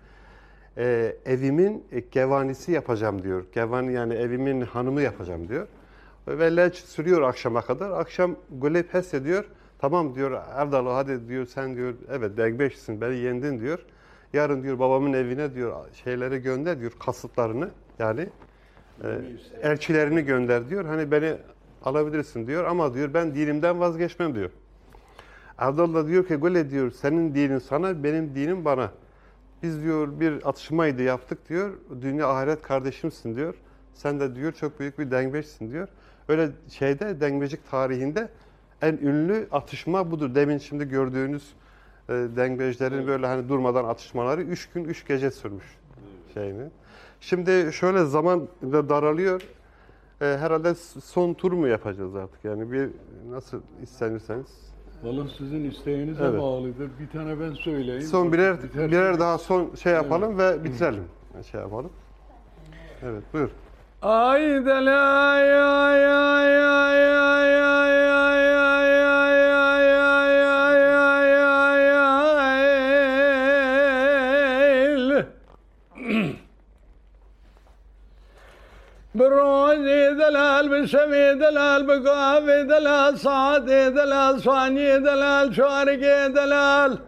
e, 0.77 1.17
evimin 1.27 1.85
e, 1.93 2.01
gevanisi 2.01 2.73
yapacağım 2.73 3.23
diyor. 3.23 3.45
Gevani 3.53 3.93
yani 3.93 4.15
evimin 4.15 4.61
hanımı 4.61 5.03
yapacağım 5.03 5.49
diyor. 5.49 5.67
Ve 6.29 6.57
leç 6.57 6.75
sürüyor 6.77 7.23
akşama 7.23 7.63
kadar. 7.63 7.91
Akşam 7.91 8.37
Gule 8.59 8.83
pes 8.83 9.15
ediyor. 9.15 9.45
Tamam 9.79 10.15
diyor 10.15 10.41
Erdal 10.55 10.87
hadi 10.87 11.29
diyor 11.29 11.47
sen 11.47 11.77
diyor 11.77 11.95
evet 12.11 12.37
degbeşsin 12.37 13.01
beni 13.01 13.17
yendin 13.17 13.61
diyor. 13.61 13.79
Yarın 14.33 14.63
diyor 14.63 14.79
babamın 14.79 15.13
evine 15.13 15.55
diyor 15.55 15.77
şeyleri 16.05 16.39
gönder 16.39 16.81
diyor 16.81 16.93
kasıtlarını 16.99 17.71
yani 17.99 18.29
e, 19.05 19.19
elçilerini 19.63 20.23
gönder 20.23 20.71
diyor. 20.71 20.85
Hani 20.85 21.11
beni 21.11 21.37
alabilirsin 21.85 22.47
diyor 22.47 22.65
ama 22.65 22.95
diyor 22.95 23.15
ben 23.15 23.35
dinimden 23.35 23.81
vazgeçmem 23.81 24.35
diyor. 24.35 24.51
Da 25.61 26.09
diyor 26.09 26.27
ki 26.27 26.37
Gule 26.37 26.71
diyor 26.71 26.91
senin 26.91 27.35
dinin 27.35 27.59
sana 27.59 28.05
benim 28.05 28.35
dinim 28.35 28.65
bana. 28.65 28.91
Biz 29.63 29.83
diyor 29.83 30.21
bir 30.21 30.49
atışmaydı 30.49 31.03
yaptık 31.03 31.49
diyor. 31.49 31.71
Dünya 32.03 32.29
ahiret 32.29 32.63
kardeşimsin 32.63 33.37
diyor. 33.37 33.55
Sen 33.95 34.21
de 34.21 34.35
diyor 34.35 34.53
çok 34.53 34.81
büyük 34.81 34.99
bir 34.99 35.11
dengbeşsin 35.11 35.71
diyor. 35.71 35.89
Böyle 36.29 36.51
şeyde 36.69 37.21
Dengbejik 37.21 37.71
tarihinde 37.71 38.29
en 38.83 38.93
ünlü 38.97 39.49
atışma 39.53 40.11
budur. 40.11 40.35
Demin 40.35 40.59
şimdi 40.59 40.89
gördüğünüz 40.89 41.55
e, 42.09 42.13
Dengbejlerin 42.13 43.07
böyle 43.07 43.27
hani 43.27 43.49
durmadan 43.49 43.85
atışmaları 43.85 44.43
3 44.43 44.69
gün 44.71 44.85
3 44.85 45.07
gece 45.09 45.31
sürmüş 45.31 45.65
şeyini. 46.35 46.65
Şimdi 47.21 47.71
şöyle 47.73 48.05
zaman 48.05 48.49
da 48.63 48.89
daralıyor. 48.89 49.43
E, 50.21 50.25
herhalde 50.25 50.75
son 51.05 51.35
tur 51.35 51.53
mu 51.53 51.69
yapacağız 51.69 52.17
artık? 52.17 52.45
Yani 52.45 52.73
bir 52.73 52.89
nasıl 53.31 53.61
istenirseniz. 53.83 54.47
Vallahi 55.03 55.29
sizin 55.39 55.71
isteğinize 55.71 56.25
Evet. 56.25 56.41
bağlıdır. 56.41 56.91
Bir 57.01 57.09
tane 57.19 57.41
ben 57.41 57.53
söyleyeyim. 57.53 58.03
Son 58.03 58.33
birer 58.33 58.55
Biterse- 58.55 58.91
birer 58.91 59.21
daha 59.21 59.39
son 59.39 59.75
şey 59.75 59.93
yapalım 59.93 60.39
ve 60.39 60.65
bitirelim. 60.65 61.05
Şey 61.51 61.61
yapalım. 61.61 61.91
Evet 63.03 63.23
buyur. 63.33 63.49
Ay 64.03 64.41
dela 64.67 65.37
ya 65.39 65.97
ya 65.97 66.43
ya 66.43 66.93
ya 66.93 67.47
ya 67.47 67.78
به 79.15 79.29
روز 79.29 79.87
دلال 80.21 80.69
به 80.69 80.87
شب 80.87 81.11
دلال 81.35 81.83
به 81.83 81.99
گاه 81.99 82.63
دلال 82.65 83.17
ساعت 83.17 83.65
دلال 83.67 84.39
سوانی 84.39 84.99
دلال 84.99 85.53
شارک 85.53 86.01
دلال 86.35 86.99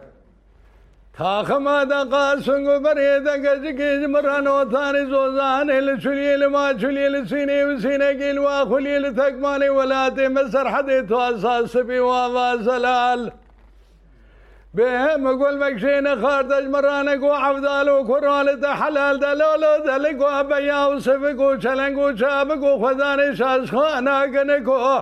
تاخما 1.17 1.83
دا 1.83 2.03
قاسنگو 2.03 2.79
بریدا 2.79 3.37
گج 3.37 3.65
گیج 3.79 4.03
مرانو 4.09 4.65
تانی 4.71 5.05
زوزان 5.05 5.69
ال 5.69 5.99
چلیل 6.03 6.45
ما 6.45 6.73
چلیل 6.81 7.25
سینے 7.29 7.63
و 7.63 7.77
سینے 7.81 8.11
گیل 8.19 8.37
وا 8.37 8.63
خلیل 8.69 9.05
تکمانے 9.17 9.69
ولاتے 9.69 10.27
میں 10.27 10.43
سرحد 10.51 10.89
تو 11.09 11.19
اساس 11.19 11.75
بی 11.87 11.97
وا 11.97 12.25
وا 12.33 12.55
زلال 12.65 13.29
به 14.73 14.89
هم 14.89 15.37
گل 15.37 15.57
بهم 15.57 16.21
خاردش 16.21 16.63
لك 16.63 17.19
گو 17.19 17.29
خارج 17.29 17.87
و 17.87 18.03
کرال 18.03 18.59
وكرالة 18.59 18.67
حلال 18.67 19.17
دلال 19.17 19.65
دل 19.85 20.13
گو 20.13 20.43
بیا 20.43 20.89
و 20.89 20.99
سف 20.99 21.31
گو 21.37 21.55
دلولة 21.55 21.89
دلك 21.89 22.19
چاب 22.19 22.55
گو 22.55 22.67
وشلنك 22.67 22.67
وشابك 22.67 22.85
خانه 22.85 23.35
شاش 23.35 23.71
گو 24.65 25.01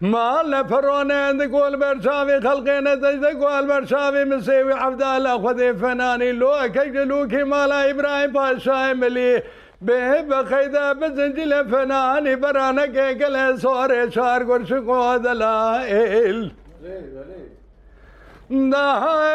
مال 0.00 0.50
نفرون 0.50 1.10
عندك 1.10 1.52
والبرشافي 1.52 2.40
خلقين 2.40 2.84
تجدك 2.84 3.42
والبرشافي 3.42 4.24
مسيوي 4.24 4.72
عفدال 4.72 5.28
خود 5.28 5.72
فنانی 5.72 6.32
لو 6.32 6.68
كجلوكي 6.74 7.42
مالا 7.42 7.80
ابراهیم 7.80 8.32
باشا 8.32 8.92
ملی 8.92 9.38
به 9.82 10.22
بقیدہ 10.28 10.92
بزنجل 11.00 11.52
فنانی 11.70 12.34
برانا 12.36 12.86
کے 12.86 13.08
گلے 13.20 13.56
سورے 13.62 14.00
شار 14.14 14.40
گرش 14.40 14.72
کو 14.86 15.16
دلائل۔ 15.24 16.48
دلا 18.50 19.30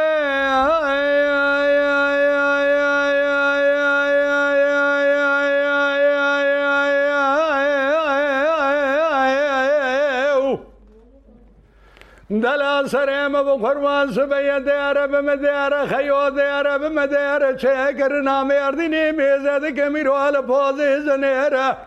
سر 12.87 13.27
ما 13.27 13.43
بخرمان 13.43 14.11
سبیه 14.11 14.59
دیاره 14.59 15.07
به 15.07 15.21
مدیاره 15.21 15.85
خیو 15.85 16.29
دیاره 16.29 16.77
به 16.77 16.89
مدیاره 16.89 17.55
چه 17.55 17.93
کرنا 17.99 18.43
میردینی 18.43 19.11
میزد 19.11 19.75
که 19.75 19.89
میرو 19.89 20.13
حال 20.13 20.41
پازه 20.41 20.99
زنیره 20.99 21.77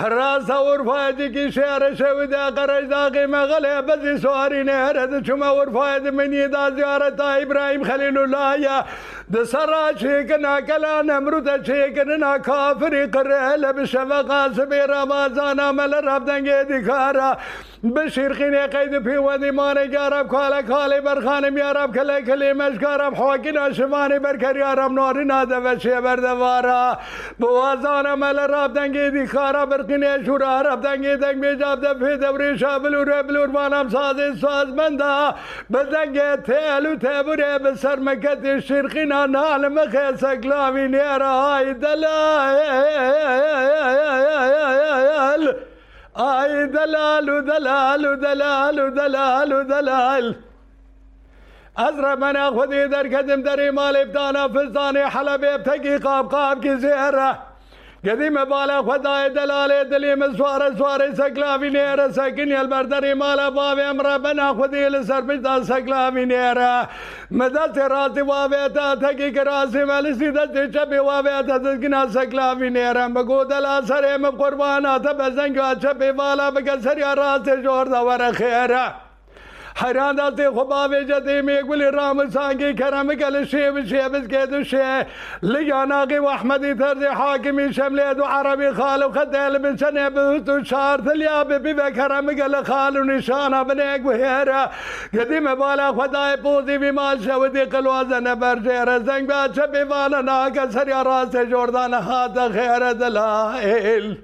هەرا 0.00 0.32
ساورفاەتی 0.48 1.28
کیشارە 1.34 1.90
شەودا 2.00 2.44
سواری 4.22 4.62
نه 4.68 4.72
هر 4.72 4.96
سوارینە 4.96 5.22
چما 5.26 5.48
اور 5.48 5.70
فاید 5.76 6.06
منی 6.08 6.48
دا 6.48 6.64
زیارە 6.76 7.10
ناکلا 7.20 7.50
نمرود 7.50 7.82
خەلیل 7.88 8.16
و 8.22 8.26
لایە 8.34 8.78
دسەڕا 9.34 9.86
چێکە 10.00 10.38
ناکەلا 10.46 10.94
نەمرودە 11.10 11.56
چێکننا 11.66 12.34
کافری 12.48 13.04
قڕێ 13.14 13.56
لە 13.62 13.70
بشەوە 13.76 14.20
قاسبێ 14.30 14.82
ڕەبازانە 14.92 15.68
مەلە 15.78 16.00
ڕەبدەنگێدی 16.08 16.80
کارە. 16.88 17.30
مانی 17.94 18.64
قەید 18.74 18.94
پەیوەندی 19.06 19.52
مانەی 19.58 19.88
گارب 19.94 20.26
کالە 20.34 20.60
کاڵی 20.70 21.00
بەرخانم 21.06 21.56
یارب 21.62 21.90
کە 21.96 22.02
لە 22.10 22.18
کلێ 22.28 22.50
مەشگارب 22.60 23.14
حواکینا 23.20 23.72
شمانی 23.76 24.18
بەرکەریارم 24.24 24.92
ناری 24.98 25.24
نادەوە 25.32 25.74
شێبەردەوارە 25.82 26.82
بوازان 27.40 28.06
مل 28.22 28.38
لە 28.52 28.72
دنگه 28.76 29.26
خارە 29.34 29.64
بر 29.70 29.82
کنه 29.88 30.24
شورا 30.24 30.60
رب 30.60 30.80
دنگی 30.80 31.16
دنگ 31.16 31.36
می 31.36 31.56
جاب 31.56 31.80
ده 31.80 31.94
فی 31.94 32.16
دوری 32.16 32.58
شا 32.58 32.78
بلور 32.78 33.22
بلور 33.22 33.46
بانم 33.46 33.88
سازی 33.88 34.40
ساز 34.40 34.68
من 34.68 34.96
دا 34.96 35.34
بدنگی 35.72 36.42
تیلو 36.46 36.96
تبوری 36.96 37.58
بسر 37.64 37.96
مکتی 37.96 38.60
شرقی 38.60 39.04
نا 39.04 39.26
نال 39.26 39.68
مخی 39.68 40.16
سکلاوی 40.16 40.88
نیر 40.88 41.22
آی 41.22 41.74
دل 41.74 42.04
آی 42.04 42.56
آی 46.14 46.66
دلال 46.66 47.28
و 47.28 47.40
دلال 47.40 48.04
و 48.04 48.16
دلال 48.16 48.78
و 48.78 48.90
دلال 48.90 49.52
و 49.52 49.64
دلال. 49.64 50.34
از 51.76 52.00
رب 52.00 52.18
من 52.18 52.50
خودی 52.50 52.88
در 52.88 53.08
کدم 53.08 53.42
در 53.42 53.60
ایمال 53.60 53.96
ابتانا 53.96 54.48
فزدان 54.48 54.96
حلب 54.96 55.44
ابتگی 55.44 55.98
قاب 55.98 56.28
قاب 56.28 56.62
کی 56.62 56.76
زیر 56.76 57.10
ره 57.10 57.38
قديمة 58.06 58.44
بالا 58.44 58.82
خدا 58.82 59.28
دلالي 59.28 59.84
دلي 59.84 60.16
مسوار 60.16 60.74
سوار 60.78 61.14
سقلافي 61.14 61.70
نيرة 61.70 62.10
ساكني 62.10 62.60
البردري 62.60 63.14
مالا 63.14 63.48
بابي 63.48 63.82
أمرا 63.82 64.16
بنا 64.16 64.52
خذي 64.52 64.88
لسر 64.88 65.20
بدا 65.20 65.62
سقلافي 65.62 66.24
نيرة. 66.24 66.88
مدات 67.30 67.78
راتي 67.78 68.22
وابي 68.22 68.68
تا 68.74 68.94
تقيق 68.94 69.42
راسي 69.42 69.84
مالسي 69.84 70.30
دتي 70.30 70.72
شبي 70.72 70.98
وابي 70.98 71.42
تا 71.48 71.58
تسقنا 71.58 72.08
سقلافي 72.08 72.68
نيرة. 72.70 73.06
مقود 73.06 73.52
الأسر 73.52 74.14
ام 74.14 74.26
قربانا 74.26 74.98
تبزنجو 74.98 75.74
شبي 75.82 76.12
بالا 76.12 76.50
بقسر 76.50 76.98
يا 76.98 77.14
راسي 77.14 77.56
جور 77.56 77.86
دور 77.88 78.32
خيرة. 78.32 79.05
حیران 79.78 80.16
دستی 80.16 80.48
خبا 80.48 80.88
به 80.88 81.04
جدی 81.04 81.42
میگولی 81.42 81.90
رام 81.90 82.30
سانگی 82.30 82.74
کرم 82.74 83.14
گل 83.14 83.44
شیب 83.44 83.84
شیب 83.84 84.28
که 84.28 84.64
شه 84.64 85.06
لیاناقی 85.42 86.18
و 86.18 86.24
احمدی 86.24 86.74
ترزی 86.74 87.04
حاکمی 87.04 87.72
شملی 87.72 88.14
دو 88.14 88.22
عربی 88.22 88.70
خال 88.70 89.02
و 89.02 89.10
خدل 89.10 89.58
بسنه 89.58 90.10
بهتو 90.10 90.64
شار 90.64 90.98
تلیا 90.98 91.44
بی 91.44 91.74
کرم 91.96 92.32
گل 92.32 92.62
خال 92.62 92.96
و 92.96 93.04
نشانا 93.04 93.64
بنیگ 93.64 94.06
و 94.06 94.10
هیرا 94.10 94.70
قدیم 95.14 95.54
بالا 95.54 95.92
خدای 95.92 96.36
پوزی 96.36 96.78
بی 96.78 96.90
مال 96.90 97.20
شودی 97.22 97.64
قلوازن 97.64 98.34
برجیر 98.34 98.98
زنگ 98.98 99.28
باچه 99.28 99.66
بی 99.66 99.82
والا 99.82 100.20
ناک 100.20 100.70
سری 100.70 100.92
راست 101.04 101.44
جوردان 101.44 101.94
هات 101.94 102.52
خیر 102.52 102.92
دلائل 102.92 104.14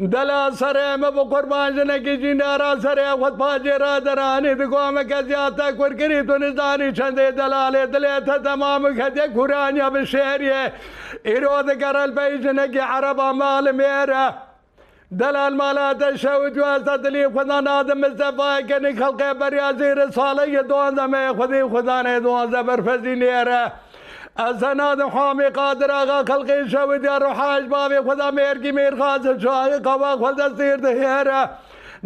دلا 0.00 0.50
سره 0.50 0.96
ما 0.96 1.10
بو 1.10 1.24
قربان 1.24 1.76
جنه 1.76 1.98
کی 1.98 2.16
جنارا 2.16 2.80
سره 2.80 3.10
خود 3.10 3.38
پاجرا 3.38 3.98
درانی 3.98 4.54
دگو 4.54 4.90
ما 4.90 5.02
کزیاتا 5.02 5.72
کور 5.72 5.94
کری 5.94 6.22
تو 6.22 6.38
نزانی 6.38 6.92
چنده 6.92 7.30
دلاله 7.30 7.86
دله 7.86 8.20
تا 8.20 8.38
تمام 8.38 8.94
خدی 8.94 9.20
قرآن 9.20 9.90
به 9.90 10.04
شهریه 10.04 10.72
ایرود 11.24 11.78
کرل 11.80 12.10
بیجنه 12.10 12.68
کی 12.68 12.78
عربا 12.78 13.32
مال 13.32 13.72
میره 13.72 14.34
دلال 15.12 15.54
مالات 15.54 16.16
شود 16.16 16.58
واسطه 16.58 16.96
دلی 16.96 17.28
خدا 17.28 17.60
نادم 17.60 17.98
مصطفی 17.98 18.68
کنی 18.68 18.96
خلق 18.96 19.32
بریازی 19.32 19.84
رساله 19.84 20.62
دوان 20.62 20.94
زمه 20.94 21.32
خودی 21.32 21.62
خدا 21.62 22.02
نه 22.02 22.20
دوان 22.20 22.50
زبر 22.50 22.80
فزی 22.80 23.14
نیره. 23.14 23.72
از 24.36 24.64
نادم 24.64 25.08
حامی 25.08 25.44
قادر 25.44 25.90
آقا 25.90 26.24
خلق 26.24 26.68
شود 26.68 27.04
یا 27.04 27.18
روحاج 27.18 27.64
بابی 27.64 28.00
خدا 28.00 28.30
میر 28.30 28.58
کی 28.62 28.70
میر 28.72 28.96
خاص 28.96 29.26
شای 29.42 29.78
قوا 29.78 30.16
خدا 30.16 30.56
سیر 30.56 30.76
دهیره. 30.76 31.48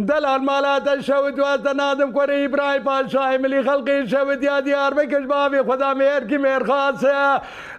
دلال 0.06 0.40
مالا 0.40 1.00
شود 1.02 1.38
واسطه 1.38 1.72
نادم 1.72 2.12
کره 2.12 2.44
ابراهیم 2.44 2.82
پادشاه 2.82 3.36
ملی 3.36 3.62
خلقی 3.62 4.08
شود 4.08 4.42
یا 4.42 4.60
دیار 4.60 4.94
بکش 4.94 5.26
بابی 5.26 5.58
خدا 5.58 5.94
مهر 5.94 6.24
کی 6.24 6.36
مهر 6.36 6.64
خاص 6.64 7.04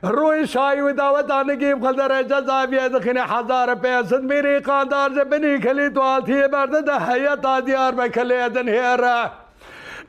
روی 0.04 0.48
شاهی 0.48 0.82
و 0.82 0.92
دعوت 0.94 1.32
آنے 1.32 1.56
کی 1.56 1.74
خلدر 1.74 2.22
جزا 2.24 2.66
بھی 2.66 2.78
دخن 2.78 3.18
ہزار 3.18 3.76
پیسد 3.76 4.24
میری 4.24 4.60
خاندار 4.66 5.10
سے 5.16 5.24
بنی 5.24 5.58
کھلی 5.62 5.90
تو 5.90 6.02
آتی 6.02 6.34
ہے 6.34 6.48
بردن 6.48 6.90
حیات 6.90 7.46
آدیار 7.46 7.94
میں 7.94 8.08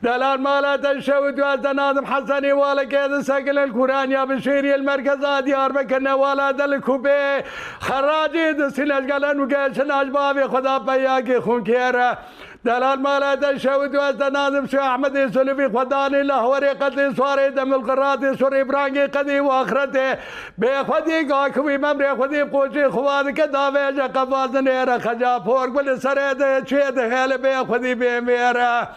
دلال 0.02 0.40
مالا 0.40 0.76
تنشود 0.76 1.40
وازدن 1.40 1.78
آدم 1.78 2.06
حسني 2.06 2.52
والا 2.52 2.84
كيد 2.84 3.20
ساقل 3.20 3.58
الكوران 3.58 4.12
يا 4.12 4.24
بشيري 4.24 4.74
المركز 4.74 5.24
آدي 5.24 5.54
أربكنا 5.54 6.14
والا 6.14 6.50
دل 6.50 6.80
كوبي. 6.80 7.44
خراجي 7.80 8.52
دسين 8.52 8.92
أشقالن 8.92 9.40
وقاشن 9.40 9.90
أجبابي 9.90 10.48
خدا 10.48 10.78
بياكي 10.78 11.40
خون 11.40 11.64
كيرا. 11.64 12.18
دلال 12.64 13.02
مالا 13.02 13.34
تنشود 13.34 13.96
وازدن 13.96 14.36
آدم 14.36 14.66
شو 14.66 14.78
أحمد 14.78 15.34
سلفي 15.34 15.68
خداني 15.68 16.22
لهوري 16.22 16.68
قدي 16.68 17.14
صاري 17.14 17.50
دم 17.50 17.74
القراتي 17.74 18.36
سور 18.36 18.60
إبراني 18.60 19.04
قدي 19.04 19.40
وآخرته. 19.40 20.18
بخودي 20.58 21.32
قاكوي 21.32 21.78
ممري 21.78 22.16
خودي 22.16 22.44
بقوشي 22.44 22.88
خواد 22.88 23.30
كدابي 23.30 23.92
جا 23.96 24.06
قفاز 24.06 24.56
نيرا. 24.56 24.98
خجا 24.98 25.38
فورق 25.38 25.68
بالسريد 25.68 26.64
چيد 26.68 26.96
خيل 27.10 27.38
بخودي 27.38 27.94
بميرا. 27.94 28.88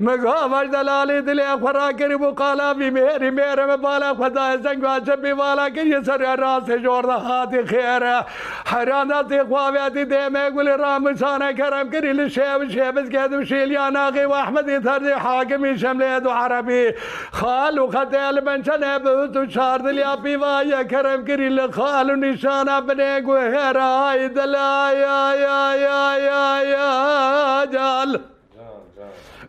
مگاوش 0.00 0.68
دلالی 0.72 1.20
دلی 1.20 1.40
اخورا 1.40 1.92
کری 1.92 2.16
بو 2.16 2.30
قالا 2.30 2.74
بی 2.74 2.90
میری 2.90 3.30
میره 3.30 3.66
می 3.66 3.76
بالا 3.76 4.14
خدا 4.14 4.56
زنگ 4.56 4.82
واجب 4.82 5.22
بی 5.22 5.34
بالا 5.34 5.70
کری 5.70 6.04
سر 6.04 6.36
راست 6.36 6.76
جورده 6.76 7.12
هاتی 7.12 7.64
خیره 7.64 8.24
حیران 8.66 9.08
دستی 9.08 9.42
خواهیتی 9.42 10.04
دیمه 10.04 10.48
رام 10.48 11.06
رامشانه 11.06 11.54
کرم 11.54 11.90
کری 11.90 12.12
لشیب 12.12 12.68
شیبز 12.68 13.08
گدم 13.08 13.44
شیلیان 13.44 13.96
آقی 13.96 14.24
و 14.24 14.32
احمدی 14.32 14.78
تردی 14.78 15.10
حاکمی 15.10 15.78
شملی 15.78 16.20
دو 16.20 16.30
عربی 16.30 16.94
خالو 17.32 17.86
و 17.86 17.90
خطیل 17.90 18.40
بنشنه 18.40 18.98
بود 18.98 19.36
و 19.36 19.50
شاردلی 19.50 20.02
اپی 20.02 20.36
وایا 20.36 20.84
کرم 20.84 21.24
کری 21.24 21.48
لخال 21.48 22.10
و 22.10 22.16
نشانه 22.16 22.80
بنه 22.80 23.20
گوهره 23.20 23.82
آی 23.82 24.28
دل 24.28 24.54
آی 24.54 25.04
آی 25.04 25.38
یا 25.40 25.68
آی 25.68 25.84
آی 25.84 26.74
آی 26.74 26.74
آی 26.74 27.76
آی 27.76 28.35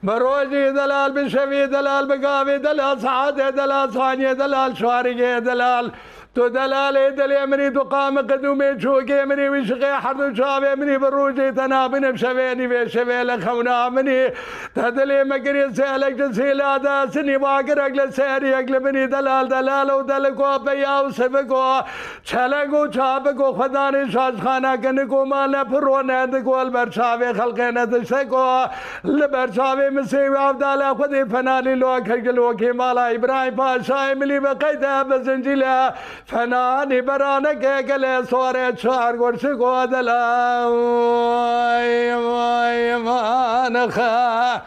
بروجی 0.04 0.72
دلال 0.72 1.12
بشوی 1.12 1.68
دلال 1.68 2.08
بگاوی 2.08 2.60
دلال 2.60 3.00
سعاده 3.00 3.52
دلال 3.52 3.92
ثانیه 3.92 4.34
دلال 4.34 4.74
شارگه 4.74 5.40
دلال 5.40 5.92
تو 6.38 6.48
دلالي 6.48 7.12
دلي 7.12 7.46
مني 7.46 7.70
تقام 7.70 8.18
قدومي 8.18 8.80
شوكي 8.82 9.26
مني 9.26 9.50
وشقي 9.50 10.02
حرد 10.02 10.36
شابي 10.38 10.76
مني 10.76 10.98
بروجي 10.98 11.52
تنابن 11.52 12.12
بشويني 12.12 12.68
بشوي 12.68 13.24
لخونا 13.24 13.90
مني 13.90 14.34
تدلي 14.76 15.24
مقري 15.24 15.74
سيلك 15.74 16.14
جسيل 16.14 16.62
هذا 16.62 17.10
سني 17.14 17.38
باقر 17.38 17.80
أقل 17.86 18.14
سيري 18.14 18.54
أقل 18.56 18.84
مني 18.84 19.06
دلال 19.08 19.48
دلال 19.50 19.92
ودلقو 19.92 20.58
بيا 20.66 21.00
وسبقو 21.00 21.82
چلقو 22.30 22.88
چابقو 22.96 23.54
خداني 23.58 24.12
شاش 24.12 24.36
خانا 24.44 24.76
كنكو 24.76 25.26
مالا 25.26 25.64
فرو 25.64 26.02
ندقو 26.02 26.62
البرشاوي 26.62 27.34
خلقنا 27.34 27.86
تشتكو 27.86 28.66
البرشاوي 29.06 29.90
مسيوي 29.90 30.38
عبدالله 30.38 30.94
خدي 30.94 31.26
فنالي 31.26 31.76
لو 31.76 32.04
خلقلو 32.08 32.56
كي 32.56 32.72
مالا 32.72 33.16
إبراهيم 33.16 33.56
پاشاي 33.58 34.16
ملي 34.16 34.40
بقيدة 34.40 35.04
بزنجيلة 35.04 35.94
فنانی 36.28 37.02
برانه 37.02 37.54
گله 37.82 38.24
سواره 38.24 38.72
چار 38.74 39.18
گرش 39.18 39.46
گودلا 39.46 40.72
وای 40.72 42.14
وای 42.14 42.96
مانخا 42.96 44.62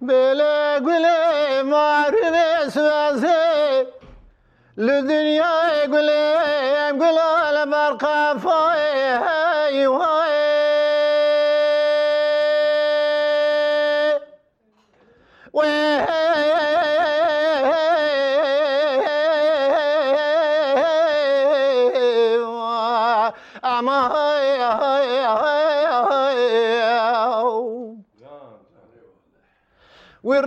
بله 0.00 0.80
گله 0.80 1.62
معرف 1.62 2.68
سوازه 2.68 3.86
لدنیا 4.76 5.86
گله 5.92 6.36
ام 6.88 6.98
گله 6.98 7.66
برقفای 7.66 8.75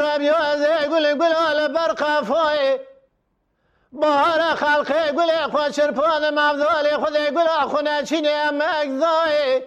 ربی 0.02 0.30
و 0.30 0.36
از 0.36 0.90
گل 0.90 1.14
گل 1.14 1.34
آل 1.34 1.68
بر 1.68 1.94
قفای. 1.94 2.80
بهار 3.94 4.56
خلق 4.56 5.12
گل 5.12 5.48
خود 5.52 5.72
شرپان 5.72 6.30
مفضال 6.30 6.98
خود 6.98 7.18
گل 7.18 7.48
خونه 7.48 8.04
چین 8.04 8.28
مگذای 8.50 9.64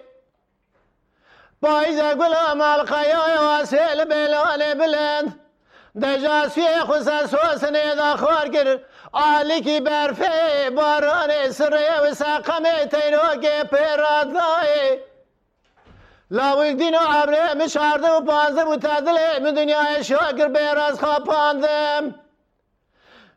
پایز 1.61 1.99
گل 2.01 2.33
عمل 2.33 2.83
قیای 2.83 3.37
واسل 3.37 4.05
بلان 4.05 4.73
بلند. 4.73 5.39
دجاسی 6.01 6.61
از 6.61 7.33
حسن 7.33 7.95
داخوار 7.95 8.49
کرد 8.49 8.79
آلی 9.11 9.61
کی 9.61 9.79
برفه 9.79 10.69
باران 10.69 11.51
سره 11.51 11.99
و 11.99 12.13
سقم 12.13 12.63
تیروک 12.63 13.69
پرادای 13.69 14.99
لا 16.33 16.73
دین 16.73 16.95
و 16.95 16.97
عمره 16.97 17.53
می 17.53 17.69
شارده 17.69 18.11
و 18.11 18.21
پانزه 18.21 18.63
متدله 18.63 19.39
می 19.39 19.51
دنیای 19.51 20.03
شاکر 20.03 20.47
بیراز 20.47 20.99
خواب 20.99 21.23
پاندم 21.23 22.15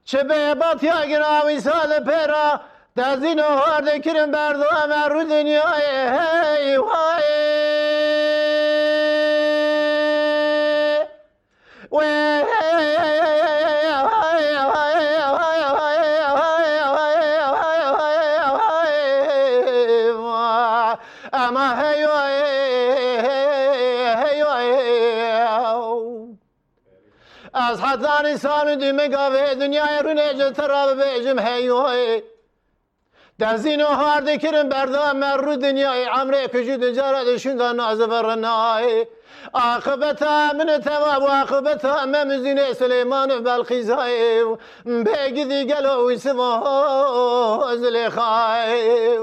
چه 0.04 0.24
به 0.24 0.54
باتی 0.54 0.90
آوی 1.22 1.60
سال 1.60 2.04
پیرا 2.04 2.60
در 2.96 3.16
دینو 3.16 3.42
و 3.42 3.56
هارده 3.56 4.00
کرم 4.00 4.30
بردو 4.30 4.64
امر 4.84 5.08
رو 5.08 5.24
دنیای 5.24 5.82
هی 5.86 6.76
وای 6.76 6.86
وای 11.90 12.35
حدان 28.36 28.66
سال 28.66 28.76
دیمه 28.76 29.08
گاوه 29.08 29.54
دنیای 29.54 29.98
رو 30.04 30.10
نجه 30.10 30.50
تراب 30.50 31.02
بیجم 31.02 31.38
هیوه 31.38 32.22
در 33.38 33.56
زین 33.56 33.82
و 33.82 33.86
هارده 33.86 34.38
کرم 34.38 34.68
بردام 34.68 35.24
رو 35.24 35.56
دنیای 35.56 36.04
عمره 36.04 36.48
کجو 36.48 36.76
دجاره 36.76 37.24
دشوندن 37.24 37.76
ناز 37.76 38.00
برنای 38.00 39.06
عاقبت 39.54 40.22
من 40.22 40.80
تواب 40.84 41.22
و 41.22 41.26
عاقبت 41.26 41.84
من 41.84 42.38
زین 42.38 42.72
سلیمان 42.72 43.30
و 43.30 43.40
بلقیزای 43.40 44.44
بگی 45.06 45.44
دیگل 45.44 45.86
و 45.86 46.18
سوا 46.18 47.76
زلیخای 47.76 49.18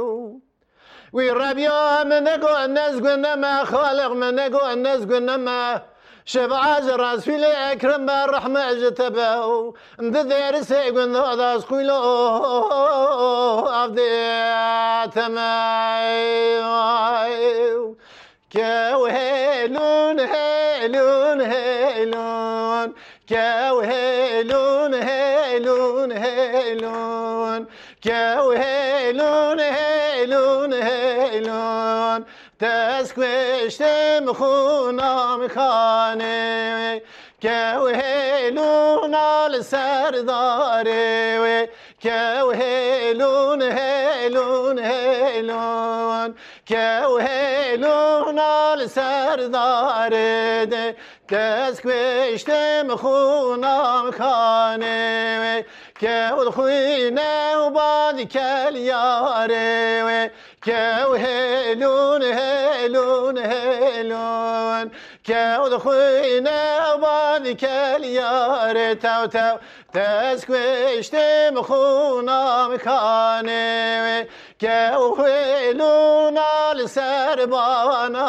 وی 1.13 1.29
ربیا 1.29 2.03
من 2.03 2.27
نگو 2.27 2.67
نزگو 2.69 3.07
نما 3.07 3.65
خالق 3.65 4.11
من 4.11 4.39
نگو 4.39 4.75
نزگو 4.75 5.19
نما 5.19 5.81
شبعاز 6.25 6.89
رسول 6.89 7.43
اكرم 7.43 8.05
بالرحمة 8.05 8.73
جتبه 8.73 9.73
ذير 10.01 10.61
سيقن 10.61 11.13
ذا 11.37 11.59
سقيلو 11.59 11.95
عبدي 13.67 15.11
تماي 15.15 16.63
كوهيلون 18.53 20.19
هيلون 20.19 21.41
هيلون 21.41 22.93
كوهيلون 23.29 24.93
هيلون 24.93 26.11
هيلون 26.11 27.65
كوهيلون 28.03 29.59
هيلون 29.59 30.73
هيلون 30.73 32.25
تسکوشتم 32.62 34.32
خونام 34.32 35.48
خانه 35.48 37.02
که 37.40 37.74
وهلون 37.78 39.14
آل 39.14 39.60
سرداره 39.60 40.88
که 42.00 42.40
وهلون 42.42 43.62
هلون 43.62 44.78
هلون 44.78 46.34
که 46.66 47.00
وهلون 47.16 48.38
آل 48.38 48.86
سرداره 48.86 50.66
تسکوشتم 51.28 52.96
خونام 52.96 54.10
خانه 54.10 55.64
که 56.00 56.30
خوینه 56.54 57.56
و 57.56 57.70
باد 57.70 58.20
کل 58.20 58.76
یاره 58.76 60.30
كاو 60.65 61.13
هيلون 61.13 62.23
هيلون 62.23 63.37
هيلون 63.37 64.91
كاو 65.27 65.67
دخوينا 65.67 66.93
وبعدك 66.93 67.63
اليار 67.63 68.93
تاو 68.93 69.25
تاو 69.25 69.57
تسكوشت 69.93 71.15
مخونا 71.51 72.67
مكاني 72.67 74.27
كاو 74.59 75.15
هيلون 75.15 76.37
السربانا 76.73 78.21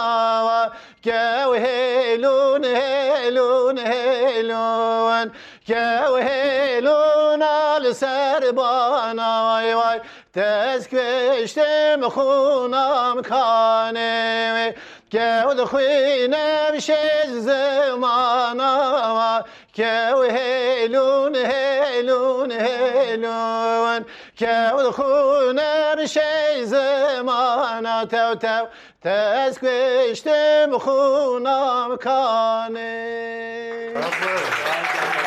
كاو 1.05 1.53
هيلون 1.53 2.65
هيلون 2.65 3.79
هيلون 3.79 5.33
كاو 5.69 6.15
هيلون 6.15 7.14
gel 7.55 7.95
ser 7.95 8.57
bana 8.57 9.45
vay 9.47 9.77
vay. 9.77 10.01
Tez 10.33 10.89
geçtim 10.89 12.03
hunam 12.03 13.23
kanevi 13.23 14.75
Gevd 15.11 15.59
huinem 15.59 16.81
şey 16.81 17.41
zamanava 17.41 19.33
Kev 19.73 20.31
helun 20.31 21.35
helun 21.35 22.51
helun 22.51 24.07
Kev 24.37 24.77
hunem 24.97 26.09
şey 26.09 26.65
zamana 26.65 28.09
tev 28.09 28.39
tev. 28.39 28.65
Tez 29.03 29.61
geçtim 29.61 30.73
hunam 30.73 31.97
kanevi 31.97 33.55
Bravo. 33.95 35.24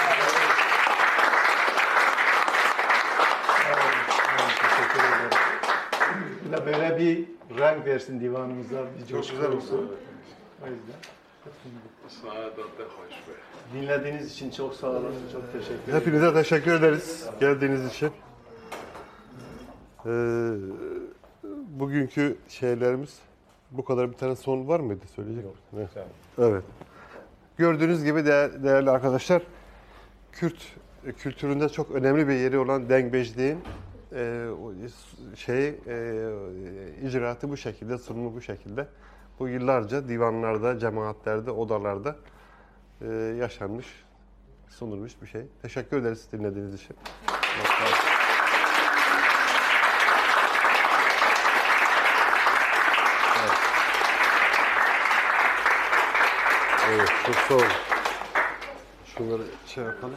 Da 6.52 6.66
böyle 6.66 6.98
bir 7.00 7.26
renk 7.60 7.86
versin 7.86 8.22
divanımıza. 8.22 8.76
Bir 9.02 9.08
Çok 9.08 9.30
güzel 9.30 9.52
olsun. 9.52 9.92
O 10.64 10.66
yüzden. 10.66 10.96
Dinlediğiniz 13.74 14.32
için 14.32 14.52
çok 14.52 14.74
sağ 14.76 14.88
olun. 14.88 15.16
Çok 15.34 15.54
teşekkür 15.54 15.74
ederim. 15.84 16.00
Hepinize 16.00 16.34
teşekkür 16.34 16.74
ederiz 16.74 17.26
geldiğiniz 17.40 17.86
için. 17.86 18.12
Ee, 20.06 20.10
bugünkü 21.80 22.38
şeylerimiz 22.50 23.20
bu 23.72 23.86
kadar 23.86 24.12
bir 24.12 24.16
tane 24.18 24.36
son 24.36 24.68
var 24.68 24.80
mıydı 24.80 25.02
söyleyecek 25.16 25.46
misin? 25.46 25.60
Evet. 25.78 25.90
Evet. 26.38 26.64
Gördüğünüz 27.58 28.04
gibi 28.04 28.26
değer- 28.26 28.64
değerli 28.64 28.90
arkadaşlar 28.90 29.42
Kürt 30.32 30.56
kültüründe 31.18 31.70
çok 31.70 31.92
önemli 31.92 32.28
bir 32.28 32.34
yeri 32.34 32.58
olan 32.58 32.90
dengbejliğin 32.90 33.60
e, 34.14 34.48
şey 35.36 35.68
e, 35.68 35.78
icraatı 37.04 37.50
bu 37.50 37.58
şekilde, 37.58 37.98
sunumu 37.98 38.36
bu 38.36 38.42
şekilde. 38.42 38.88
Bu 39.40 39.48
yıllarca 39.48 40.08
divanlarda, 40.08 40.80
cemaatlerde, 40.80 41.52
odalarda 41.52 42.16
e, 43.02 43.08
yaşanmış, 43.40 43.88
sunulmuş 44.70 45.22
bir 45.22 45.28
şey. 45.28 45.46
Teşekkür 45.62 45.98
ederiz 45.98 46.28
dinlediğiniz 46.32 46.74
için. 46.74 46.96
Evet, 56.90 57.10
çok 57.26 57.36
sağ 57.36 57.56
olun. 57.56 57.66
Şunları 59.06 59.44
şey 59.66 59.84
yapalım. 59.84 60.16